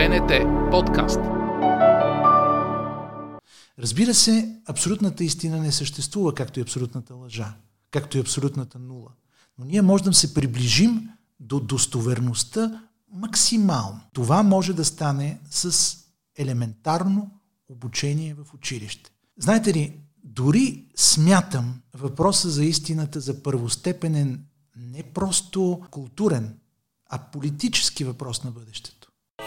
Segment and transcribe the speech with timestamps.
[0.00, 0.32] БНТ
[0.70, 1.20] подкаст.
[3.78, 7.54] Разбира се, абсолютната истина не съществува, както и абсолютната лъжа,
[7.90, 9.10] както и абсолютната нула.
[9.58, 11.08] Но ние можем да се приближим
[11.40, 12.82] до достоверността
[13.12, 14.00] максимално.
[14.12, 15.96] Това може да стане с
[16.38, 17.30] елементарно
[17.68, 19.10] обучение в училище.
[19.38, 24.44] Знаете ли, дори смятам въпроса за истината за първостепенен
[24.76, 26.58] не просто културен,
[27.06, 28.99] а политически въпрос на бъдещето.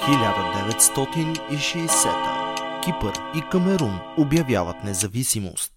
[0.04, 5.74] 1960 Кипър и Камерун обявяват независимост.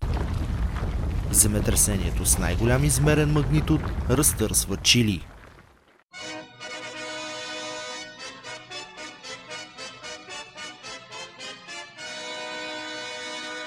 [1.31, 5.27] Земетресението с най-голям измерен магнитуд разтърсва Чили–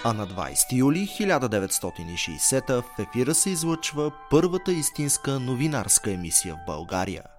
[0.04, 7.24] А на 20 юли 1960 в ефира се излъчва първата истинска новинарска емисия в България–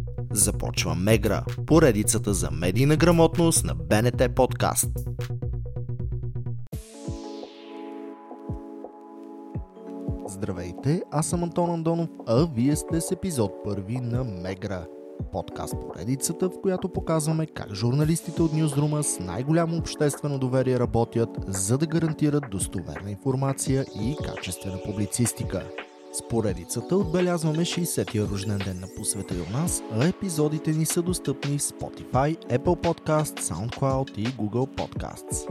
[0.33, 4.87] Започва Мегра, поредицата за медийна грамотност на БНТ подкаст.
[10.27, 14.85] Здравейте, аз съм Антон Андонов, а вие сте с епизод първи на Мегра.
[15.31, 21.77] Подкаст поредицата, в която показваме как журналистите от Ньюзрума с най-голямо обществено доверие работят, за
[21.77, 25.63] да гарантират достоверна информация и качествена публицистика.
[26.13, 31.01] С поредицата отбелязваме 60-я рожден ден на посвета и у нас, а епизодите ни са
[31.01, 35.47] достъпни в Spotify, Apple Podcast, SoundCloud и Google Podcasts.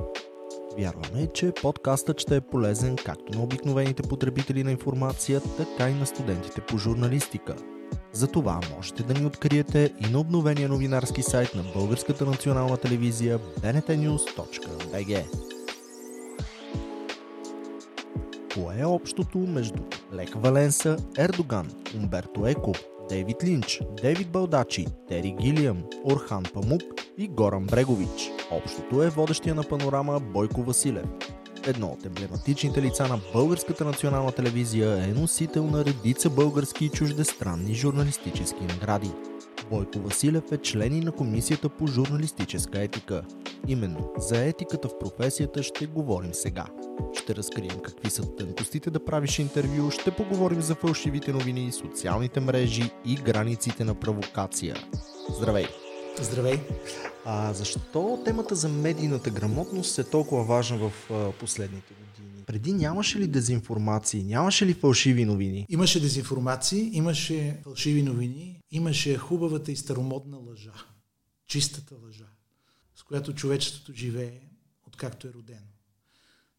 [0.79, 6.07] Вярваме, че подкастът ще е полезен както на обикновените потребители на информация, така и на
[6.07, 7.57] студентите по журналистика.
[8.13, 15.25] Затова можете да ни откриете и на обновения новинарски сайт на Българската национална телевизия bntnews.bg.
[18.55, 19.83] Кое е общото между
[20.15, 22.73] Лек Валенса, Ердоган, Умберто Еко,
[23.09, 26.83] Дейвид Линч, Дейвид Балдачи, Тери Гилиам, Орхан Памук
[27.19, 28.31] и Горан Брегович.
[28.51, 31.07] Общото е водещия на панорама Бойко Василев.
[31.67, 37.75] Едно от емблематичните лица на Българската национална телевизия е носител на редица български и чуждестранни
[37.75, 39.11] журналистически награди.
[39.71, 43.23] Бойко Василев е член и на Комисията по журналистическа етика.
[43.69, 46.67] Именно за етиката в професията ще говорим сега.
[47.15, 52.91] Ще разкрием какви са тънкостите да правиш интервю, ще поговорим за фалшивите новини, социалните мрежи
[53.07, 54.77] и границите на провокация.
[55.37, 55.67] Здравей!
[56.21, 56.61] Здравей!
[57.25, 60.93] А защо темата за медийната грамотност е толкова важна в
[61.41, 62.10] последните години?
[62.51, 65.67] Преди нямаше ли дезинформации, нямаше ли фалшиви новини?
[65.69, 70.73] Имаше дезинформации, имаше фалшиви новини, имаше хубавата и старомодна лъжа.
[71.47, 72.27] Чистата лъжа,
[72.97, 74.41] с която човечеството живее,
[74.87, 75.67] откакто е родено.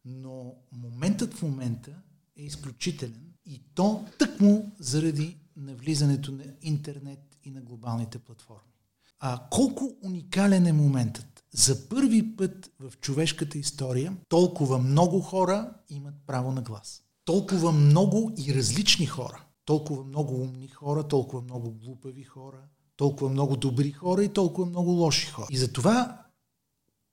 [0.04, 1.90] Но моментът в момента
[2.36, 8.72] е изключителен и то тъкмо заради навлизането на интернет и на глобалните платформи.
[9.20, 11.31] А колко уникален е моментът?
[11.54, 17.02] За първи път в човешката история толкова много хора имат право на глас.
[17.24, 19.44] Толкова много и различни хора.
[19.64, 22.62] Толкова много умни хора, толкова много глупави хора,
[22.96, 25.46] толкова много добри хора и толкова много лоши хора.
[25.50, 26.22] И затова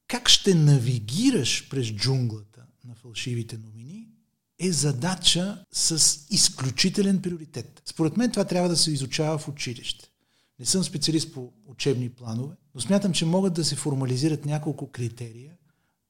[0.07, 4.07] как ще навигираш през джунглата на фалшивите новини
[4.59, 7.81] е задача с изключителен приоритет.
[7.85, 10.09] Според мен това трябва да се изучава в училище.
[10.59, 15.53] Не съм специалист по учебни планове, но смятам, че могат да се формализират няколко критерия,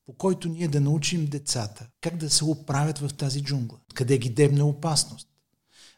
[0.06, 4.30] по който ние да научим децата как да се оправят в тази джунгла, къде ги
[4.30, 5.27] дебне опасност.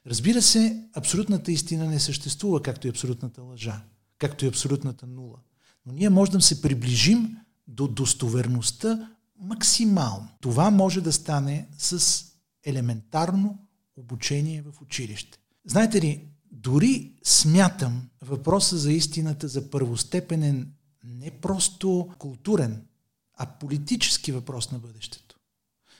[0.07, 3.81] Разбира се, абсолютната истина не съществува, както и абсолютната лъжа,
[4.18, 5.38] както и абсолютната нула.
[5.85, 7.38] Но ние можем да се приближим
[7.68, 10.27] до достоверността максимално.
[10.41, 12.25] Това може да стане с
[12.63, 13.57] елементарно
[13.97, 15.38] обучение в училище.
[15.65, 22.86] Знаете ли, дори смятам въпроса за истината за първостепенен не просто културен,
[23.38, 25.36] а политически въпрос на бъдещето.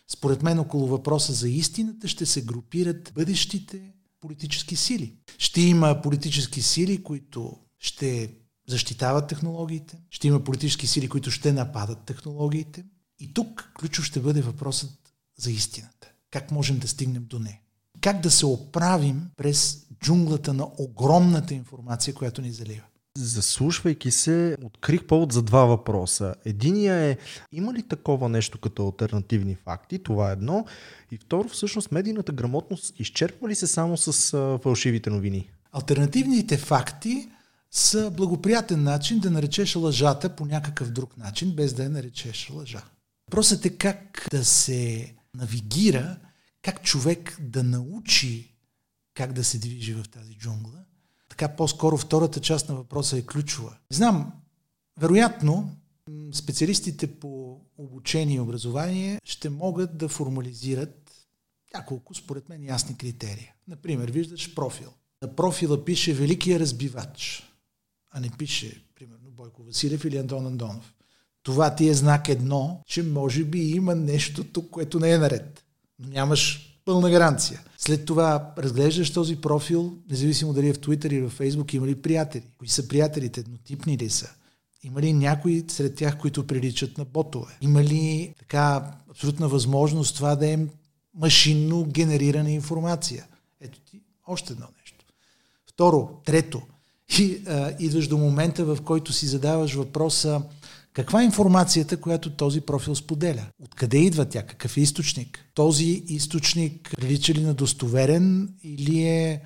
[0.07, 5.15] Според мен около въпроса за истината ще се групират бъдещите политически сили.
[5.38, 8.33] Ще има политически сили, които ще
[8.68, 12.86] защитават технологиите, ще има политически сили, които ще нападат технологиите.
[13.19, 16.12] И тук ключов ще бъде въпросът за истината.
[16.31, 17.60] как можем да стигнем до нея.
[18.01, 22.83] Как да се оправим през джунглата на огромната информация, която ни залива.
[23.18, 26.36] Заслушвайки се, открих повод за два въпроса.
[26.45, 27.18] Единия е,
[27.51, 30.03] има ли такова нещо като альтернативни факти?
[30.03, 30.65] Това е едно.
[31.12, 35.50] И второ, всъщност, медийната грамотност изчерпва ли се само с а, фалшивите новини?
[35.71, 37.30] Альтернативните факти
[37.71, 42.81] са благоприятен начин да наречеш лъжата по някакъв друг начин, без да я наречеш лъжа.
[43.27, 46.18] Въпросът е как да се навигира,
[46.61, 48.47] как човек да научи
[49.13, 50.83] как да се движи в тази джунгла.
[51.29, 53.77] Така по-скоро втората част на въпроса е ключова.
[53.89, 54.33] Знам,
[54.99, 55.75] вероятно,
[56.33, 61.11] специалистите по обучение и образование ще могат да формализират
[61.73, 63.51] няколко, според мен, ясни критерии.
[63.67, 64.93] Например, виждаш профил.
[65.21, 67.43] На профила пише Великия разбивач
[68.11, 70.93] а не пише, примерно, Бойко Василев или Антон Андонов.
[71.43, 75.65] Това ти е знак едно, че може би има нещо тук, което не е наред.
[76.01, 77.62] Но нямаш пълна гаранция.
[77.77, 81.95] След това разглеждаш този профил, независимо дали е в Twitter или в Facebook, има ли
[81.95, 82.44] приятели?
[82.57, 83.39] Кои са приятелите?
[83.39, 84.30] Еднотипни ли са?
[84.83, 87.57] Има ли някои сред тях, които приличат на ботове?
[87.62, 90.59] Има ли така абсолютна възможност това да е
[91.15, 93.25] машинно генерирана информация?
[93.62, 95.06] Ето ти още едно нещо.
[95.68, 96.62] Второ, трето,
[97.19, 100.42] и а, идваш до момента, в който си задаваш въпроса
[100.93, 103.45] каква е информацията, която този профил споделя?
[103.63, 104.43] Откъде идва тя?
[104.43, 105.45] Какъв е източник?
[105.53, 109.41] Този източник прилича ли на достоверен или е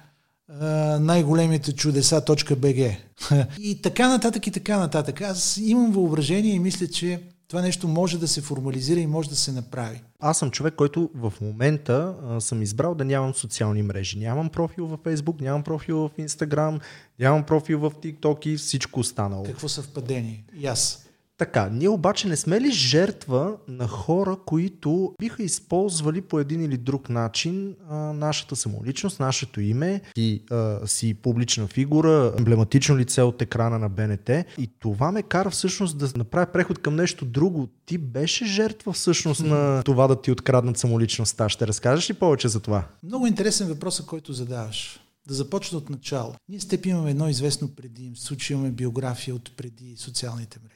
[1.00, 2.98] най-големите чудеса .bg?
[3.60, 5.22] и така нататък и така нататък.
[5.22, 9.36] Аз имам въображение и мисля, че това нещо може да се формализира и може да
[9.36, 10.02] се направи.
[10.20, 14.20] Аз съм човек, който в момента а, съм избрал да нямам социални мрежи.
[14.20, 16.80] Нямам профил в Facebook, нямам профил в Instagram,
[17.20, 19.44] нямам профил в TikTok и всичко останало.
[19.44, 20.44] Какво съвпадение?
[20.60, 21.05] И аз.
[21.38, 26.78] Така, ние обаче не сме ли жертва на хора, които биха използвали по един или
[26.78, 33.42] друг начин а, нашата самоличност, нашето име, и а, си публична фигура, емблематично лице от
[33.42, 34.30] екрана на БНТ.
[34.58, 37.70] И това ме кара всъщност да направя преход към нещо друго.
[37.86, 41.50] Ти беше жертва всъщност на това да ти откраднат самоличността.
[41.50, 42.88] Ще разкажеш ли повече за това?
[43.04, 45.00] Много интересен въпрос, който задаваш.
[45.28, 46.34] Да започна от начало.
[46.50, 50.75] Ние с теб имаме едно известно предимство, че имаме биография от преди социалните мрежи.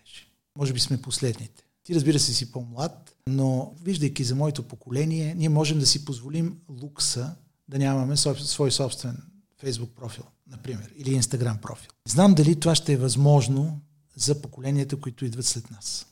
[0.59, 1.63] Може би сме последните.
[1.83, 6.57] Ти разбира се си по-млад, но виждайки за моето поколение, ние можем да си позволим
[6.81, 7.35] лукса
[7.69, 9.17] да нямаме свой собствен
[9.63, 11.91] Facebook профил, например, или Instagram профил.
[12.07, 13.81] Знам дали това ще е възможно
[14.15, 16.05] за поколенията, които идват след нас.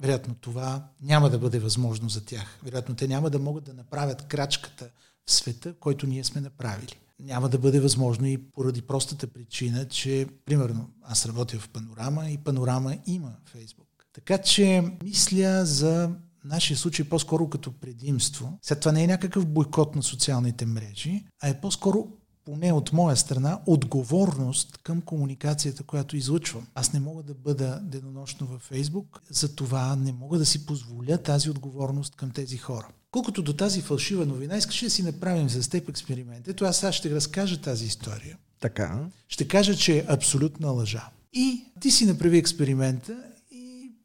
[0.00, 2.58] Вероятно това няма да бъде възможно за тях.
[2.62, 4.90] Вероятно те няма да могат да направят крачката
[5.26, 7.00] в света, който ние сме направили.
[7.20, 12.38] Няма да бъде възможно и поради простата причина, че, примерно, аз работя в Панорама и
[12.38, 13.88] Панорама има Фейсбук.
[14.14, 16.10] Така че мисля за
[16.44, 18.58] нашия случай по-скоро като предимство.
[18.62, 22.08] След това не е някакъв бойкот на социалните мрежи, а е по-скоро
[22.44, 26.66] поне от моя страна, отговорност към комуникацията, която излъчвам.
[26.74, 31.50] Аз не мога да бъда денонощно във Фейсбук, затова не мога да си позволя тази
[31.50, 32.88] отговорност към тези хора.
[33.10, 36.48] Колкото до тази фалшива новина, искаш да си направим с теб експеримент.
[36.48, 38.38] Ето аз сега ще разкажа тази история.
[38.60, 39.06] Така.
[39.28, 41.08] Ще кажа, че е абсолютна лъжа.
[41.32, 43.16] И ти си направи експеримента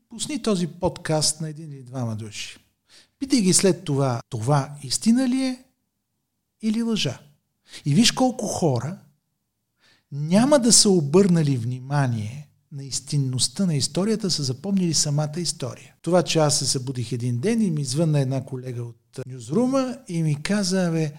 [0.09, 2.57] пусни този подкаст на един или двама души.
[3.19, 5.63] Питай ги след това, това истина ли е
[6.61, 7.19] или лъжа?
[7.85, 8.97] И виж колко хора
[10.11, 15.95] няма да са обърнали внимание на истинността на историята, са запомнили самата история.
[16.01, 20.23] Това, че аз се събудих един ден и ми звънна една колега от Нюзрума и
[20.23, 21.13] ми каза, бе,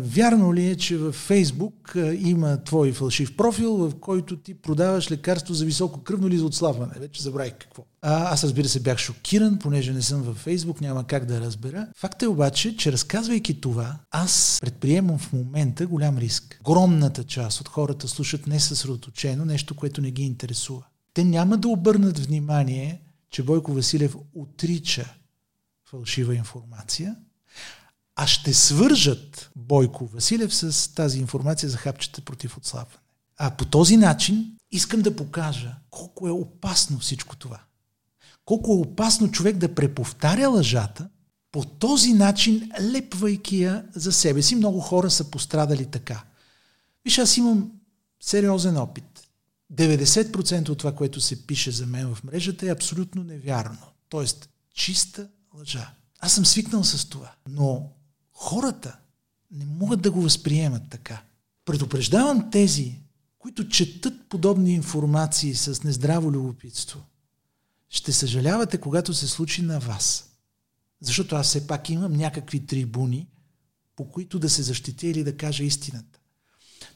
[0.00, 5.10] вярно ли е, че във Фейсбук е, има твой фалшив профил, в който ти продаваш
[5.10, 6.92] лекарство за високо кръвно или за отслабване?
[6.98, 7.84] Вече забравих какво.
[8.02, 11.88] А, аз разбира се бях шокиран, понеже не съм във Фейсбук, няма как да разбера.
[11.96, 16.60] Факт е обаче, че разказвайки това, аз предприемам в момента голям риск.
[16.60, 20.84] Огромната част от хората слушат несъсредоточено нещо, което не ги интересува.
[21.14, 25.14] Те няма да обърнат внимание, че Бойко Василев отрича
[25.90, 27.16] фалшива информация–
[28.20, 33.02] а ще свържат Бойко Василев с тази информация за хапчета против отслабване.
[33.36, 37.60] А по този начин искам да покажа колко е опасно всичко това.
[38.44, 41.08] Колко е опасно човек да преповтаря лъжата,
[41.52, 44.54] по този начин лепвайки я за себе си.
[44.54, 46.24] Много хора са пострадали така.
[47.04, 47.72] Виж, аз имам
[48.20, 49.28] сериозен опит.
[49.72, 53.78] 90% от това, което се пише за мен в мрежата е абсолютно невярно.
[54.08, 55.90] Тоест, чиста лъжа.
[56.20, 57.32] Аз съм свикнал с това.
[57.48, 57.90] Но
[58.38, 58.98] хората
[59.50, 61.22] не могат да го възприемат така.
[61.64, 62.94] Предупреждавам тези,
[63.38, 67.00] които четат подобни информации с нездраво любопитство.
[67.88, 70.30] Ще съжалявате, когато се случи на вас.
[71.00, 73.28] Защото аз все пак имам някакви трибуни,
[73.96, 76.20] по които да се защитя или да кажа истината.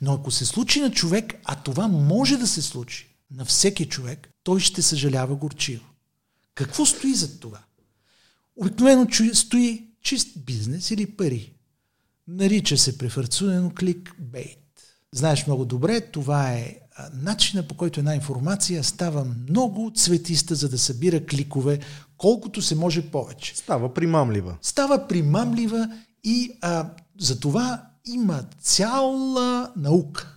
[0.00, 4.28] Но ако се случи на човек, а това може да се случи на всеки човек,
[4.42, 5.84] той ще съжалява горчиво.
[6.54, 7.64] Какво стои зад това?
[8.56, 11.52] Обикновено стои чист бизнес или пари.
[12.28, 14.58] Нарича се префарцунено кликбейт.
[15.14, 16.76] Знаеш много добре, това е
[17.12, 21.78] начина по който една информация става много цветиста, за да събира кликове,
[22.16, 23.56] колкото се може повече.
[23.56, 24.56] Става примамлива.
[24.62, 25.88] Става примамлива
[26.24, 30.34] и а, за това има цяла наука.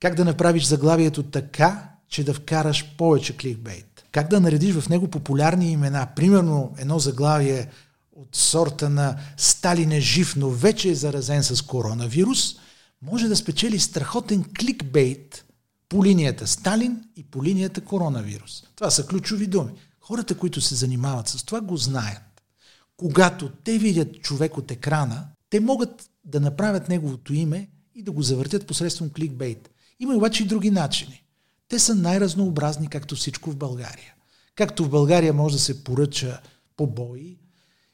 [0.00, 4.04] Как да направиш заглавието така, че да вкараш повече кликбейт.
[4.12, 6.08] Как да наредиш в него популярни имена.
[6.16, 7.68] Примерно едно заглавие
[8.22, 12.56] от сорта на Сталин е жив, но вече е заразен с коронавирус,
[13.02, 15.44] може да спечели страхотен кликбейт
[15.88, 18.62] по линията Сталин и по линията коронавирус.
[18.76, 19.72] Това са ключови думи.
[20.00, 22.42] Хората, които се занимават с това, го знаят.
[22.96, 28.22] Когато те видят човек от екрана, те могат да направят неговото име и да го
[28.22, 29.70] завъртят посредством кликбейт.
[30.00, 31.24] Има обаче и други начини.
[31.68, 34.14] Те са най-разнообразни, както всичко в България.
[34.54, 36.40] Както в България може да се поръча
[36.76, 37.38] побои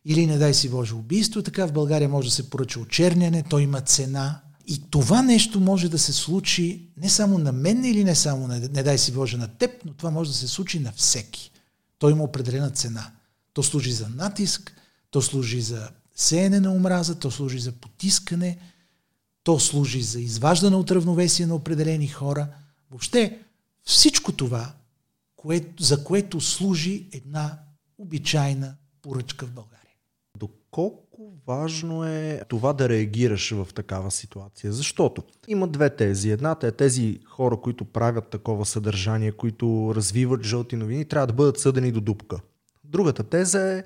[0.05, 3.59] или, не дай си Боже, убийство, така в България може да се поръча очерняне, то
[3.59, 4.41] има цена.
[4.67, 8.59] И това нещо може да се случи не само на мен или не само, на,
[8.59, 11.51] не дай си Боже, на теб, но това може да се случи на всеки.
[11.99, 13.11] То има определена цена.
[13.53, 14.73] То служи за натиск,
[15.11, 18.59] то служи за сеене на омраза, то служи за потискане,
[19.45, 22.49] то служи за изваждане от равновесие на определени хора.
[22.91, 23.39] Въобще
[23.85, 24.73] всичко това,
[25.37, 27.59] кое, за което служи една
[27.99, 29.88] обичайна поръчка в България.
[30.39, 34.73] Доколко важно е това да реагираш в такава ситуация?
[34.73, 36.31] Защото има две тези.
[36.31, 41.59] Едната е тези хора, които правят такова съдържание, които развиват жълти новини, трябва да бъдат
[41.59, 42.41] съдени до дупка.
[42.85, 43.85] Другата теза е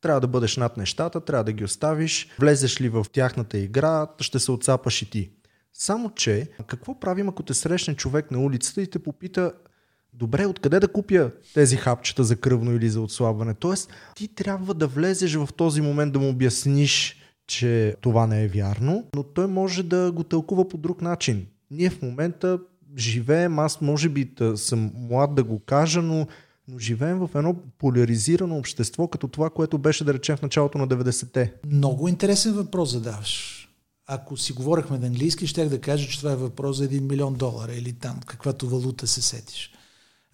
[0.00, 2.28] трябва да бъдеш над нещата, трябва да ги оставиш.
[2.38, 5.30] Влезеш ли в тяхната игра, ще се отцапаш и ти.
[5.72, 9.52] Само, че какво правим, ако те срещне човек на улицата и те попита
[10.14, 13.54] добре, откъде да купя тези хапчета за кръвно или за отслабване?
[13.54, 17.16] Тоест, ти трябва да влезеш в този момент да му обясниш,
[17.46, 21.46] че това не е вярно, но той може да го тълкува по друг начин.
[21.70, 22.58] Ние в момента
[22.98, 26.26] живеем, аз може би съм млад да го кажа, но
[26.68, 30.88] но живеем в едно поляризирано общество, като това, което беше да речем в началото на
[30.88, 31.52] 90-те.
[31.66, 33.60] Много интересен въпрос задаваш.
[34.06, 37.34] Ако си говорихме на английски, щях да кажа, че това е въпрос за 1 милион
[37.34, 39.72] долара или там, каквато валута се сетиш.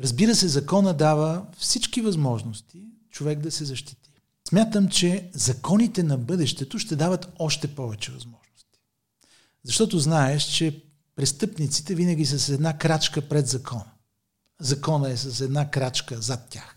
[0.03, 4.11] Разбира се, закона дава всички възможности човек да се защити.
[4.49, 8.81] Смятам, че законите на бъдещето ще дават още повече възможности.
[9.65, 10.85] Защото знаеш, че
[11.17, 13.91] престъпниците винаги са с една крачка пред закона
[14.61, 16.75] закона е с една крачка зад тях.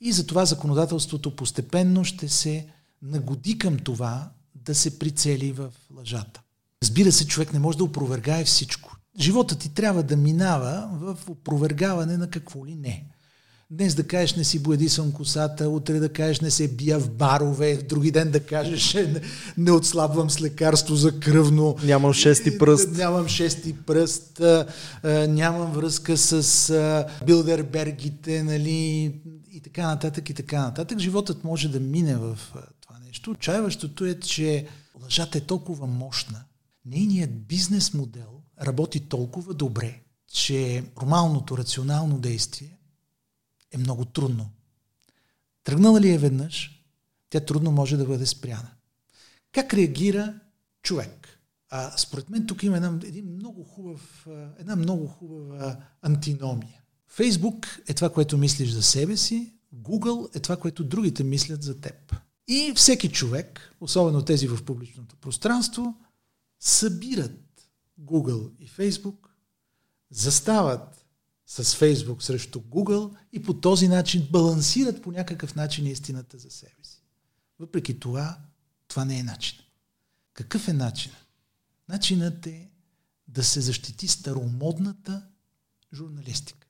[0.00, 2.68] И затова законодателството постепенно ще се
[3.02, 6.42] нагоди към това да се прицели в лъжата.
[6.82, 8.96] Разбира се, човек не може да опровергае всичко.
[9.20, 13.04] Живота ти трябва да минава в опровергаване на какво ли не.
[13.70, 17.76] Днес да кажеш не си боядисам косата, утре да кажеш не се бия в барове,
[17.76, 19.20] в други ден да кажеш не,
[19.58, 21.76] не отслабвам с лекарство за кръвно.
[21.84, 22.96] Нямам шести пръст.
[22.96, 24.42] Нямам шести пръст,
[25.28, 29.14] нямам връзка с билдербергите, нали,
[29.52, 30.98] и така нататък, и така нататък.
[30.98, 32.38] Животът може да мине в
[32.80, 33.30] това нещо.
[33.30, 34.66] Отчаяващото е, че
[35.02, 36.44] лъжата е толкова мощна.
[36.84, 42.78] Нейният бизнес модел работи толкова добре, че нормалното, рационално действие
[43.72, 44.50] е много трудно.
[45.64, 46.84] Тръгнала ли е веднъж,
[47.30, 48.70] тя трудно може да бъде спряна.
[49.52, 50.34] Как реагира
[50.82, 51.28] човек?
[51.70, 54.26] А, според мен тук има една, един много хубав,
[54.58, 56.82] една много хубава антиномия.
[57.06, 61.80] Фейсбук е това, което мислиш за себе си, Google е това, което другите мислят за
[61.80, 62.16] теб.
[62.48, 65.94] И всеки човек, особено тези в публичното пространство,
[66.60, 67.47] събират
[68.00, 69.28] Google и Facebook,
[70.10, 71.04] застават
[71.46, 76.72] с Фейсбук срещу Google и по този начин балансират по някакъв начин истината за себе
[76.82, 77.02] си.
[77.58, 78.38] Въпреки това,
[78.88, 79.58] това не е начин.
[80.34, 81.12] Какъв е начин?
[81.88, 82.70] Начинът е
[83.28, 85.26] да се защити старомодната
[85.94, 86.66] журналистика.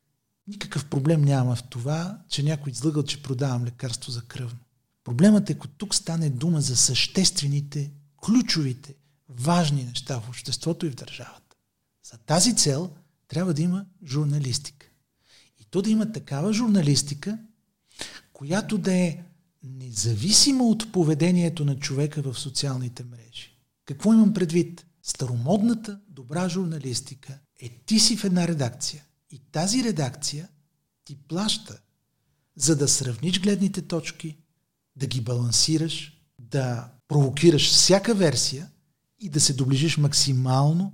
[0.46, 4.58] Никакъв проблем няма в това, че някой излъгал, че продавам лекарство за кръвно.
[5.04, 7.92] Проблемът е, ако тук стане дума за съществените,
[8.24, 8.94] ключовите,
[9.28, 11.56] важни неща в обществото и в държавата.
[12.04, 12.90] За тази цел–
[13.28, 14.86] трябва да има журналистика.
[15.60, 17.38] И то да има такава журналистика,
[18.32, 19.18] която да е
[19.62, 23.58] независима от поведението на човека в социалните мрежи.
[23.84, 24.86] Какво имам предвид?
[25.02, 29.04] Старомодната добра журналистика е ти си в една редакция.
[29.30, 30.48] И тази редакция
[31.04, 31.80] ти плаща,
[32.56, 34.36] за да сравниш гледните точки,
[34.96, 38.70] да ги балансираш да провокираш всяка версия
[39.20, 40.92] и да се доближиш максимално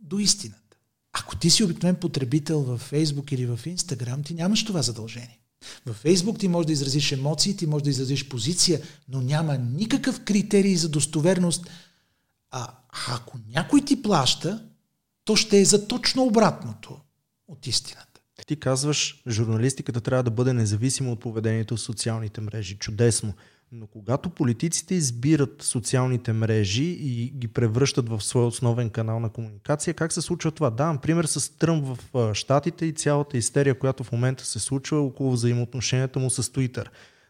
[0.00, 0.76] до истината.
[1.12, 5.38] Ако ти си обикновен потребител в Facebook или в Instagram, ти нямаш това задължение.
[5.86, 10.24] В Фейсбук ти можеш да изразиш емоции, ти можеш да изразиш позиция, но няма никакъв
[10.24, 11.70] критерий за достоверност.
[12.50, 12.68] А
[13.08, 14.68] ако някой ти плаща,
[15.24, 17.00] то ще е за точно обратното
[17.48, 18.20] от истината.
[18.46, 22.78] Ти казваш, журналистиката трябва да бъде независима от поведението в социалните мрежи.
[22.78, 23.34] Чудесно.
[23.74, 29.94] Но когато политиците избират социалните мрежи и ги превръщат в свой основен канал на комуникация,
[29.94, 30.70] как се случва това?
[30.70, 35.32] Давам пример с Тръмп в Штатите и цялата истерия, която в момента се случва около
[35.32, 36.86] взаимоотношенията му с Twitter.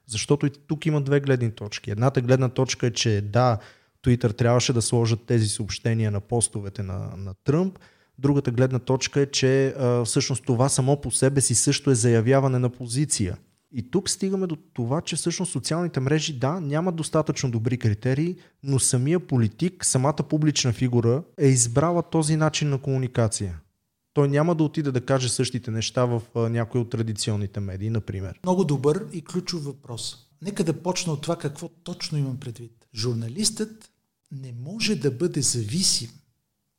[0.07, 1.91] Защото и тук има две гледни точки.
[1.91, 3.59] Едната гледна точка е, че да,
[4.05, 7.79] Twitter трябваше да сложат тези съобщения на постовете на, на Тръмп.
[8.19, 12.59] Другата гледна точка е, че а, всъщност това само по себе си също е заявяване
[12.59, 13.37] на позиция.
[13.75, 18.79] И тук стигаме до това, че всъщност социалните мрежи, да, нямат достатъчно добри критерии, но
[18.79, 23.61] самия политик, самата публична фигура е избрала този начин на комуникация.
[24.15, 28.41] Той няма да отиде да каже същите неща в някои от традиционните медии, например.
[28.45, 30.17] Много добър и ключов въпрос.
[30.43, 32.87] Нека да почна от това какво точно имам предвид.
[32.95, 33.91] Журналистът
[34.33, 36.11] не може да бъде зависим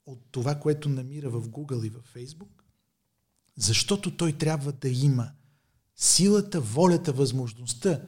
[0.05, 2.63] от това, което намира в Google и в Facebook,
[3.57, 5.29] защото той трябва да има
[5.95, 8.01] силата, волята, възможността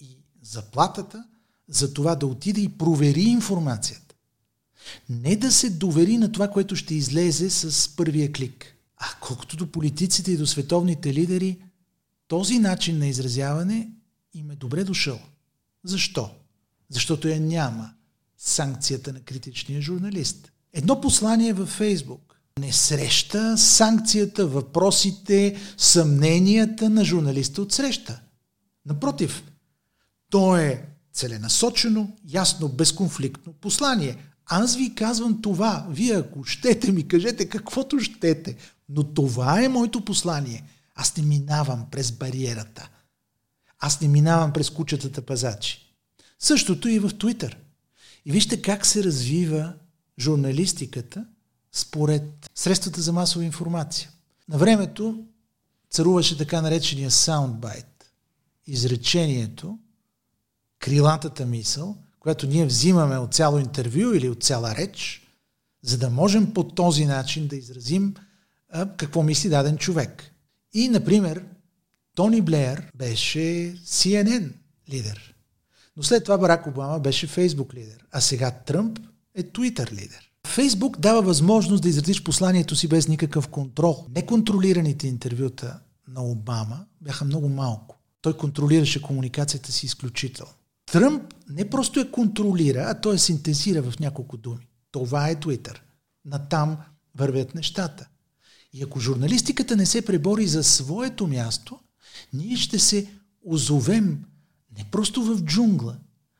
[0.00, 1.24] и заплатата
[1.68, 4.14] за това да отиде и провери информацията.
[5.08, 8.76] Не да се довери на това, което ще излезе с първия клик.
[8.96, 11.62] А колкото до политиците и до световните лидери,
[12.28, 13.90] този начин на изразяване
[14.34, 15.20] им е добре дошъл.
[15.84, 16.30] Защо?
[16.88, 17.94] Защото я няма
[18.38, 20.52] санкцията на критичния журналист.
[20.72, 28.20] Едно послание във Фейсбук не среща санкцията, въпросите, съмненията на журналиста от среща.
[28.86, 29.44] Напротив,
[30.30, 34.16] то е целенасочено, ясно, безконфликтно послание.
[34.46, 35.86] Аз ви казвам това.
[35.90, 38.56] Вие, ако щете, ми кажете каквото щете.
[38.88, 40.64] Но това е моето послание.
[40.94, 42.88] Аз не минавам през бариерата.
[43.78, 45.94] Аз не минавам през кучетата пазачи.
[46.38, 47.56] Същото и в Твитър.
[48.26, 49.72] И вижте как се развива
[50.18, 51.24] журналистиката–
[51.72, 54.10] според средствата за масова информация.
[54.48, 55.24] На времето
[55.90, 58.10] царуваше така наречения саундбайт.
[58.66, 59.78] Изречението,
[60.78, 65.26] крилатата мисъл, която ние взимаме от цяло интервю или от цяла реч,
[65.82, 68.14] за да можем по този начин да изразим
[68.70, 70.30] а, какво мисли даден човек.
[70.72, 71.44] И, например,
[72.14, 74.52] Тони Блеер беше CNN
[74.88, 75.34] лидер.
[75.96, 78.06] Но след това Барак Обама беше Фейсбук лидер.
[78.12, 78.98] А сега Тръмп
[79.34, 80.29] е Twitter лидер.
[80.50, 84.06] Фейсбук дава възможност да изразиш посланието си без никакъв контрол.
[84.16, 87.98] Неконтролираните интервюта на Обама бяха много малко.
[88.22, 90.52] Той контролираше комуникацията си изключително.
[90.92, 94.66] Тръмп не просто я контролира, а той я синтезира в няколко думи.
[94.90, 95.82] Това е Твитър.
[96.24, 96.76] Натам
[97.14, 98.08] вървят нещата.
[98.72, 101.78] И ако журналистиката не се пребори за своето място,
[102.32, 103.06] ние ще се
[103.46, 104.24] озовем
[104.78, 105.96] не просто в джунгла,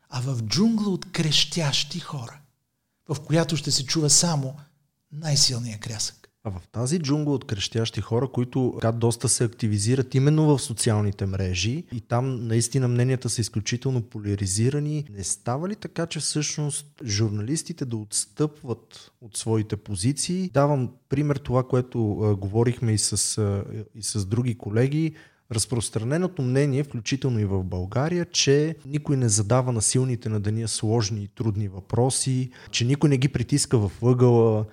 [0.08, 2.39] а в джунгла от крещящи хора
[3.14, 4.54] в която ще се чува само
[5.12, 6.16] най-силния крясък.
[6.44, 11.26] А в тази джунгла от крещящи хора, които така доста се активизират именно в социалните
[11.26, 17.84] мрежи и там наистина мненията са изключително поляризирани, не става ли така, че всъщност журналистите
[17.84, 20.50] да отстъпват от своите позиции?
[20.54, 25.14] Давам пример това, което а, говорихме и с, а, и с други колеги
[25.52, 31.22] разпространеното мнение, включително и в България, че никой не задава на силните на деня сложни
[31.22, 34.66] и трудни въпроси, че никой не ги притиска в ъгъла.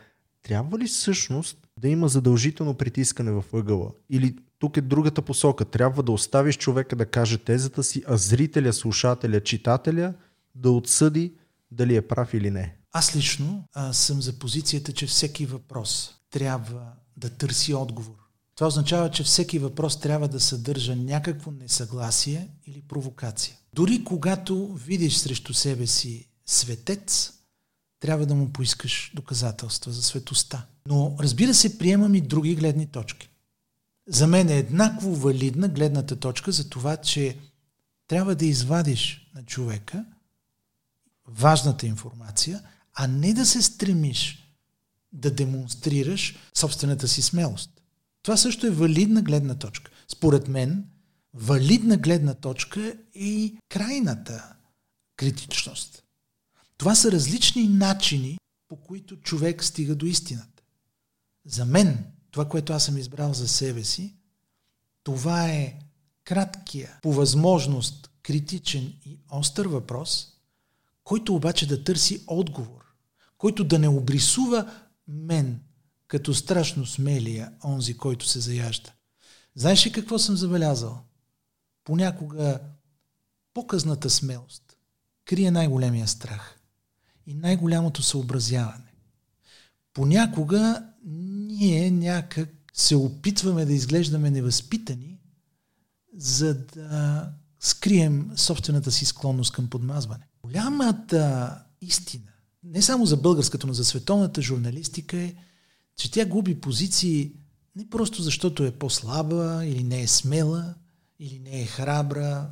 [0.43, 3.91] Трябва ли всъщност да има задължително притискане в ъгъла?
[4.09, 5.65] Или тук е другата посока.
[5.65, 10.13] Трябва да оставиш човека да каже тезата си, а зрителя, слушателя, читателя
[10.55, 11.33] да отсъди
[11.71, 12.75] дали е прав или не.
[12.91, 18.26] Аз лично а, съм за позицията, че всеки въпрос трябва да търси отговор.
[18.57, 23.55] Това означава, че всеки въпрос трябва да съдържа някакво несъгласие или провокация.
[23.73, 27.33] Дори когато видиш срещу себе си светец,
[27.99, 30.65] трябва да му поискаш доказателства за светоста.
[30.87, 33.29] Но разбира се, приемам и други гледни точки.
[34.07, 37.37] За мен е еднакво валидна гледната точка за това, че
[38.07, 40.05] трябва да извадиш на човека
[41.27, 42.61] важната информация,
[42.93, 44.53] а не да се стремиш
[45.13, 47.76] да демонстрираш собствената си смелост.
[48.27, 49.91] Това също е валидна гледна точка.
[50.07, 50.85] Според мен,
[51.33, 54.55] валидна гледна точка е и крайната
[55.15, 56.03] критичност.
[56.77, 58.37] Това са различни начини,
[58.67, 60.63] по които човек стига до истината.
[61.45, 64.15] За мен, това, което аз съм избрал за себе си,
[65.03, 65.79] това е
[66.23, 70.27] краткия, по възможност критичен и остър въпрос,
[71.03, 72.93] който обаче да търси отговор,
[73.37, 74.71] който да не обрисува
[75.07, 75.59] мен
[76.07, 78.91] като страшно смелия, онзи, който се заяжда.
[79.55, 80.99] Знаеш ли какво съм забелязал?
[81.83, 82.59] Понякога
[83.53, 84.67] по-късната смелост
[85.27, 86.59] крие най-големия страх
[87.27, 88.93] и най-голямото съобразяване.
[89.93, 95.19] Понякога ние някак се опитваме да изглеждаме невъзпитани,
[96.17, 100.27] за да скрием собствената си склонност към подмазване.
[100.43, 102.31] Голямата истина,
[102.63, 105.35] не само за българската, но за световната журналистика е,
[105.97, 107.31] че тя губи позиции
[107.75, 110.75] не просто защото е по-слаба или не е смела,
[111.19, 112.49] или не е храбра.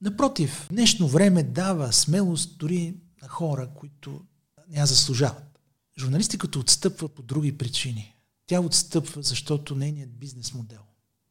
[0.00, 4.20] Напротив, днешно време дава смелост дори на хора, които
[4.68, 5.58] не я заслужават.
[5.98, 8.14] Журналистиката отстъпва по други причини.
[8.46, 10.80] Тя отстъпва, защото нейният бизнес модел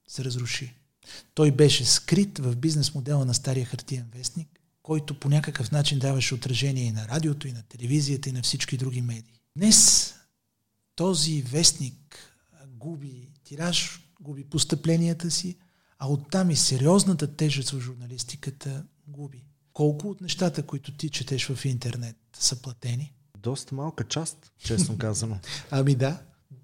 [0.07, 0.73] се разруши.
[1.33, 6.35] Той беше скрит в бизнес модела на стария хартиен вестник, който по някакъв начин даваше
[6.35, 9.41] отражение и на радиото, и на телевизията, и на всички други медии.
[9.55, 10.13] Днес
[10.97, 12.17] този вестник
[12.75, 15.57] губи тираж, губи постъпленията си,
[15.99, 19.45] а оттам и сериозната тежест в журналистиката губи.
[19.73, 23.13] Колко от нещата, които ти четеш в интернет, са платени?
[23.37, 25.39] Доста малка част, честно казано.
[25.71, 26.19] ами да.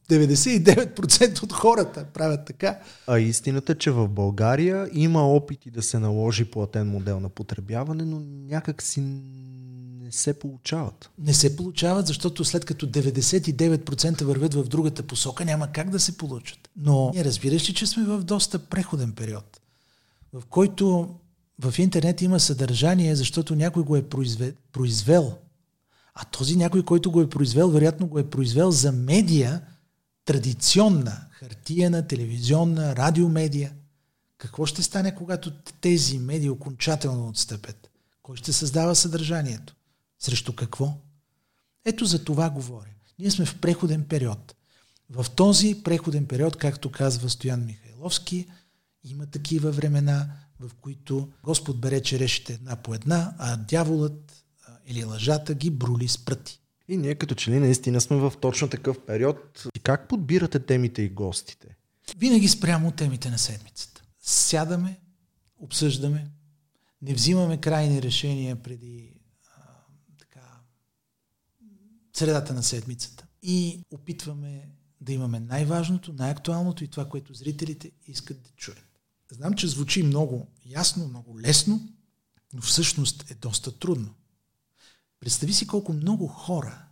[0.09, 2.79] 99% от хората правят така.
[3.07, 8.05] А истината е, че в България има опити да се наложи платен модел на потребяване,
[8.05, 9.01] но някак си
[10.13, 11.09] се получават.
[11.19, 16.17] Не се получават, защото след като 99% вървят в другата посока, няма как да се
[16.17, 16.69] получат.
[16.75, 19.61] Но ние разбираш ли, че сме в доста преходен период,
[20.33, 21.15] в който
[21.59, 24.09] в интернет има съдържание, защото някой го е
[24.71, 25.37] произвел.
[26.15, 29.61] А този някой, който го е произвел, вероятно го е произвел за медия,
[30.25, 33.71] традиционна, хартиена, телевизионна, радиомедия.
[34.37, 37.89] Какво ще стане, когато тези медии окончателно отстъпят?
[38.23, 39.75] Кой ще създава съдържанието?
[40.25, 40.93] Срещу какво?
[41.85, 42.89] Ето за това говоря.
[43.19, 44.55] Ние сме в преходен период.
[45.09, 48.47] В този преходен период, както казва Стоян Михайловски,
[49.03, 54.45] има такива времена, в които Господ бере черешите една по една, а дяволът
[54.87, 56.59] или лъжата ги брули с пръти.
[56.87, 59.67] И ние като че ли наистина сме в точно такъв период.
[59.75, 61.75] И как подбирате темите и гостите?
[62.17, 64.03] Винаги спрямо темите на седмицата.
[64.21, 64.99] Сядаме,
[65.59, 66.27] обсъждаме,
[67.01, 69.13] не взимаме крайни решения преди
[69.57, 69.61] а,
[70.19, 70.59] така,
[72.13, 74.69] средата на седмицата и опитваме
[75.01, 78.99] да имаме най-важното, най-актуалното и това, което зрителите искат да чуят.
[79.31, 81.89] Знам, че звучи много ясно, много лесно,
[82.53, 84.13] но всъщност е доста трудно.
[85.19, 86.85] Представи си колко много хора,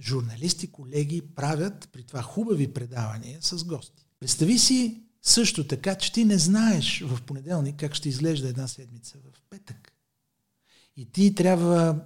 [0.00, 4.06] журналисти, колеги, правят при това хубави предавания с гости.
[4.20, 9.18] Представи си също така, че ти не знаеш в понеделник как ще изглежда една седмица
[9.18, 9.92] в петък.
[10.96, 12.00] И ти трябва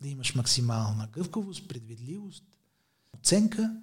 [0.00, 2.44] да имаш максимална гъвкавост, предвидливост,
[3.12, 3.76] оценка,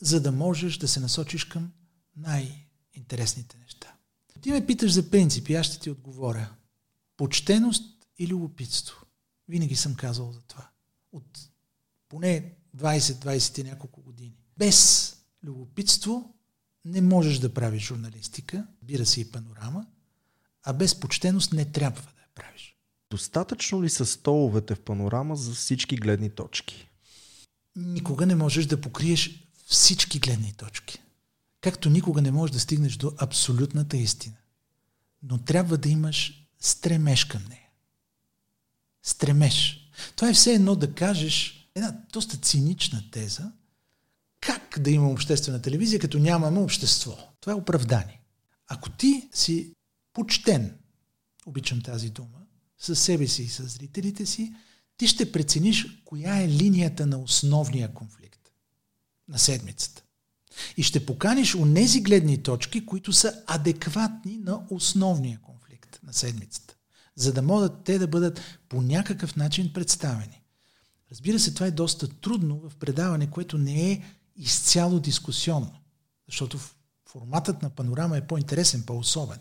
[0.00, 1.72] за да можеш да се насочиш към
[2.16, 3.94] най-интересните неща.
[4.40, 6.54] Ти ме питаш за принципи, аз ще ти отговоря.
[7.16, 9.06] Почтеност и любопитство.
[9.48, 10.68] Винаги съм казал за това.
[11.12, 11.48] От
[12.08, 14.36] поне 20-20 и няколко години.
[14.56, 16.34] Без любопитство
[16.84, 19.86] не можеш да правиш журналистика, бира се и панорама,
[20.62, 22.69] а без почтеност не трябва да я правиш.
[23.10, 26.88] Достатъчно ли са столовете в панорама за всички гледни точки?
[27.76, 31.02] Никога не можеш да покриеш всички гледни точки.
[31.60, 34.36] Както никога не можеш да стигнеш до абсолютната истина.
[35.22, 37.68] Но трябва да имаш стремеж към нея.
[39.02, 39.90] Стремеж.
[40.16, 43.52] Това е все едно да кажеш една доста цинична теза,
[44.40, 47.18] как да има обществена телевизия, като нямаме общество.
[47.40, 48.20] Това е оправдание.
[48.66, 49.72] Ако ти си
[50.12, 50.78] почтен,
[51.46, 52.39] обичам тази дума,
[52.80, 54.54] със себе си и с зрителите си,
[54.96, 58.40] ти ще прецениш коя е линията на основния конфликт
[59.28, 60.02] на седмицата.
[60.76, 66.76] И ще поканиш нези гледни точки, които са адекватни на основния конфликт на седмицата,
[67.16, 70.42] за да могат те да бъдат по някакъв начин представени.
[71.10, 74.02] Разбира се, това е доста трудно в предаване, което не е
[74.36, 75.80] изцяло дискусионно,
[76.28, 76.58] защото
[77.08, 79.38] форматът на панорама е по-интересен, по-особен.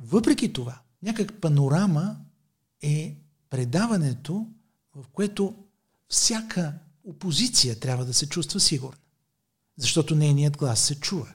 [0.00, 2.16] Въпреки това, някак панорама
[2.82, 3.16] е
[3.50, 4.46] предаването,
[4.94, 5.54] в което
[6.08, 9.00] всяка опозиция трябва да се чувства сигурна
[9.80, 11.32] защото нейният глас се чува.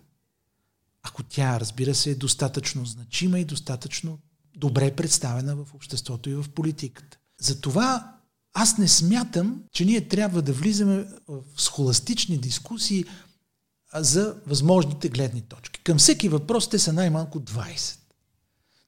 [1.03, 4.19] Ако тя, разбира се, е достатъчно значима и достатъчно
[4.55, 7.17] добре представена в обществото и в политиката.
[7.41, 8.15] Затова
[8.53, 13.05] аз не смятам, че ние трябва да влизаме в схоластични дискусии
[13.95, 15.79] за възможните гледни точки.
[15.83, 17.97] Към всеки въпрос те са най-малко 20.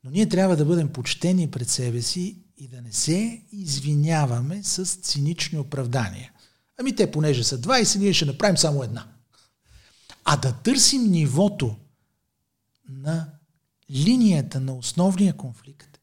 [0.03, 4.85] Но ние трябва да бъдем почтени пред себе си и да не се извиняваме с
[4.85, 6.31] цинични оправдания.
[6.79, 9.07] Ами те, понеже са 20, ние ще направим само една.
[10.23, 11.75] А да търсим нивото
[12.89, 13.29] на
[13.91, 15.99] линията на основния конфликт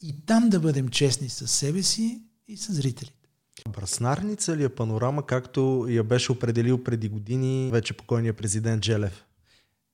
[0.00, 3.28] и там да бъдем честни с себе си и с зрителите.
[3.68, 9.24] Браснарница ли е панорама, както я беше определил преди години вече покойния президент Джелев?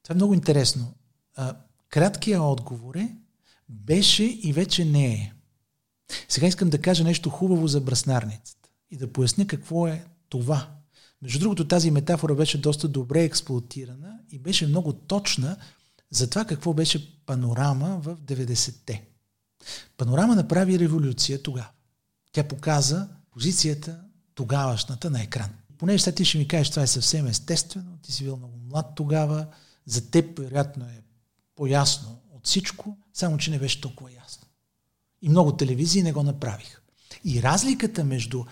[0.02, 0.94] Това е много интересно.
[1.88, 3.16] краткият отговор е
[3.68, 5.32] беше и вече не е.
[6.28, 10.70] Сега искам да кажа нещо хубаво за браснарницата и да поясня какво е това.
[11.22, 15.56] Между другото, тази метафора беше доста добре експлуатирана и беше много точна
[16.10, 19.04] за това какво беше панорама в 90-те.
[19.96, 21.68] Панорама направи революция тогава.
[22.32, 24.00] Тя показа позицията
[24.34, 25.50] тогавашната на екран.
[25.78, 28.86] Понеже сега ти ще ми кажеш, това е съвсем естествено, ти си бил много млад
[28.96, 29.46] тогава,
[29.86, 31.02] за теб вероятно е
[31.56, 34.43] по-ясно от всичко, само че не беше толкова ясно.
[35.24, 36.80] И много телевизии не го направиха.
[37.24, 38.44] И разликата между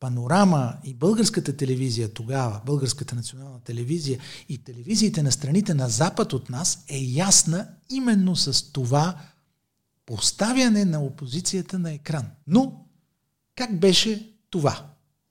[0.00, 6.50] панорама и българската телевизия тогава, българската национална телевизия и телевизиите на страните на запад от
[6.50, 9.16] нас е ясна именно с това
[10.06, 12.26] поставяне на опозицията на екран.
[12.46, 12.86] Но
[13.54, 14.86] как беше това?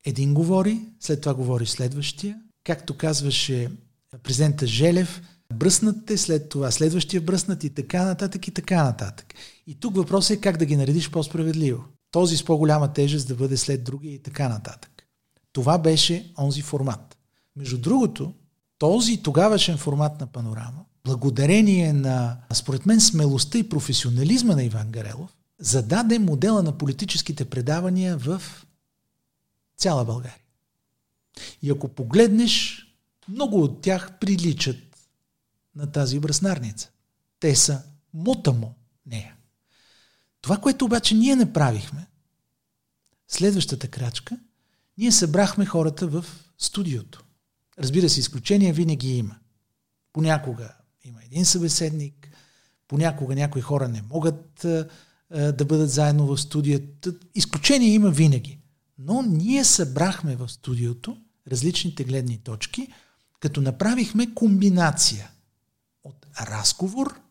[0.05, 2.41] Един говори, след това говори следващия.
[2.63, 3.71] Както казваше
[4.23, 5.21] президента Желев,
[5.51, 9.33] бръснат след това следващия бръснат и така нататък и така нататък.
[9.67, 11.83] И тук въпросът е как да ги наредиш по-справедливо.
[12.11, 14.91] Този с по-голяма тежест да бъде след другия и така нататък.
[15.53, 17.17] Това беше онзи формат.
[17.55, 18.33] Между другото,
[18.77, 25.31] този тогавашен формат на панорама, благодарение на, според мен, смелостта и професионализма на Иван Гарелов,
[25.59, 28.41] зададе модела на политическите предавания в
[29.77, 30.37] цяла България.
[31.61, 32.85] И ако погледнеш,
[33.27, 34.77] много от тях приличат
[35.75, 36.89] на тази браснарница.
[37.39, 38.73] Те са мутамо
[39.05, 39.35] нея.
[40.41, 42.07] Това, което обаче ние направихме,
[43.27, 44.37] следващата крачка,
[44.97, 46.25] ние събрахме хората в
[46.57, 47.23] студиото.
[47.79, 49.35] Разбира се, изключения винаги има.
[50.13, 52.29] Понякога има един събеседник,
[52.87, 54.65] понякога някои хора не могат
[55.29, 57.13] да бъдат заедно в студията.
[57.35, 58.59] Изключения има винаги.
[58.97, 62.87] Но ние събрахме в студиото различните гледни точки,
[63.39, 65.30] като направихме комбинация
[66.03, 67.21] от разговор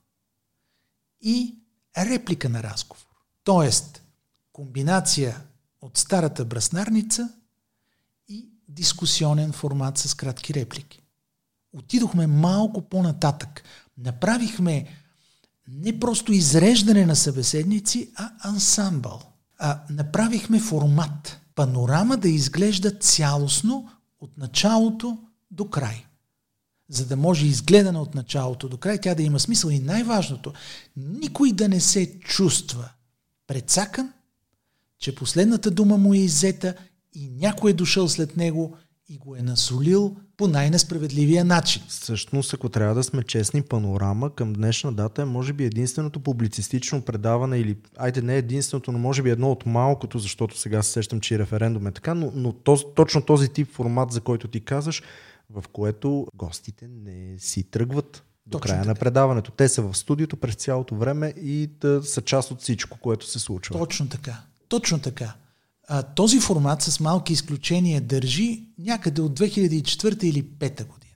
[1.21, 1.59] и
[1.99, 3.07] реплика на разговор.
[3.45, 4.03] Тоест,
[4.53, 5.43] комбинация
[5.81, 7.29] от старата браснарница
[8.29, 11.03] и дискусионен формат с кратки реплики.
[11.73, 13.63] Отидохме малко по-нататък.
[13.99, 14.89] Направихме
[15.69, 19.23] не просто изреждане на събеседници, а ансамбъл.
[19.59, 21.41] А направихме формат.
[21.55, 25.19] Панорама да изглежда цялостно от началото
[25.51, 26.07] до край
[26.91, 29.71] за да може изгледана от началото до край, тя да има смисъл.
[29.71, 30.53] И най-важното,
[30.97, 32.89] никой да не се чувства
[33.47, 34.13] предсакан,
[34.99, 36.75] че последната дума му е иззета
[37.15, 38.77] и някой е дошъл след него
[39.09, 41.83] и го е насолил по най-несправедливия начин.
[41.89, 47.03] Всъщност, ако трябва да сме честни, панорама към днешна дата е може би единственото публицистично
[47.03, 51.21] предаване или, айде не единственото, но може би едно от малкото, защото сега се сещам,
[51.21, 54.61] че и референдум е така, но, но този, точно този тип формат, за който ти
[54.61, 55.03] казаш,
[55.51, 58.89] в което гостите не си тръгват до Точно края така.
[58.89, 59.51] на предаването.
[59.51, 63.39] Те са в студиото през цялото време и да са част от всичко, което се
[63.39, 63.79] случва.
[63.79, 64.43] Точно така.
[64.69, 65.35] Точно така.
[65.89, 71.15] А, този формат с малки изключения държи някъде от 2004 или 2005 година.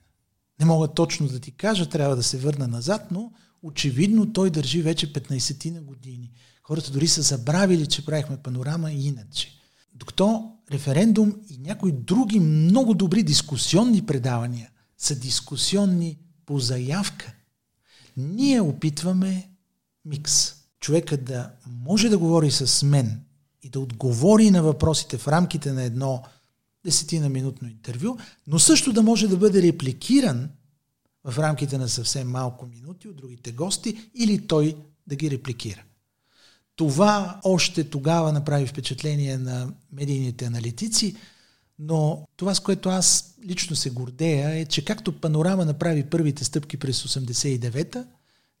[0.59, 3.31] Не мога точно да ти кажа, трябва да се върна назад, но
[3.63, 6.31] очевидно той държи вече 15 на години.
[6.63, 9.51] Хората дори са забравили, че правихме панорама и иначе.
[9.93, 17.33] Докато референдум и някои други много добри дискусионни предавания са дискусионни по заявка.
[18.17, 19.49] Ние опитваме
[20.05, 20.53] микс.
[20.79, 23.21] Човека да може да говори с мен
[23.63, 26.23] и да отговори на въпросите в рамките на едно
[26.85, 30.49] десетина минутно интервю, но също да може да бъде репликиран
[31.23, 35.83] в рамките на съвсем малко минути от другите гости или той да ги репликира.
[36.75, 41.15] Това още тогава направи впечатление на медийните аналитици,
[41.79, 46.77] но това, с което аз лично се гордея, е, че както Панорама направи първите стъпки
[46.77, 48.05] през 89-та,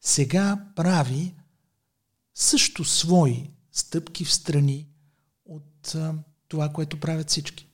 [0.01, 1.33] сега прави
[2.35, 4.87] също свои стъпки в страни
[5.45, 5.95] от
[6.47, 7.67] това, което правят всички.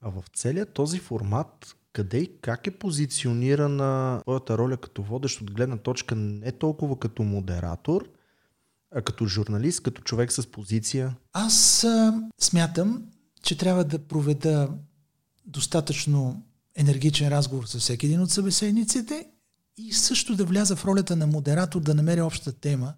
[0.00, 5.50] А в целият този формат, къде и как е позиционирана твоята роля като водещ от
[5.50, 8.08] гледна точка не толкова като модератор–
[8.94, 11.16] а като журналист, като човек с позиция?
[11.32, 13.02] Аз а, смятам,
[13.42, 14.68] че трябва да проведа
[15.46, 16.42] достатъчно
[16.76, 19.26] енергичен разговор с всеки един от събеседниците
[19.76, 22.94] и също да вляза в ролята на модератор, да намеря обща тема,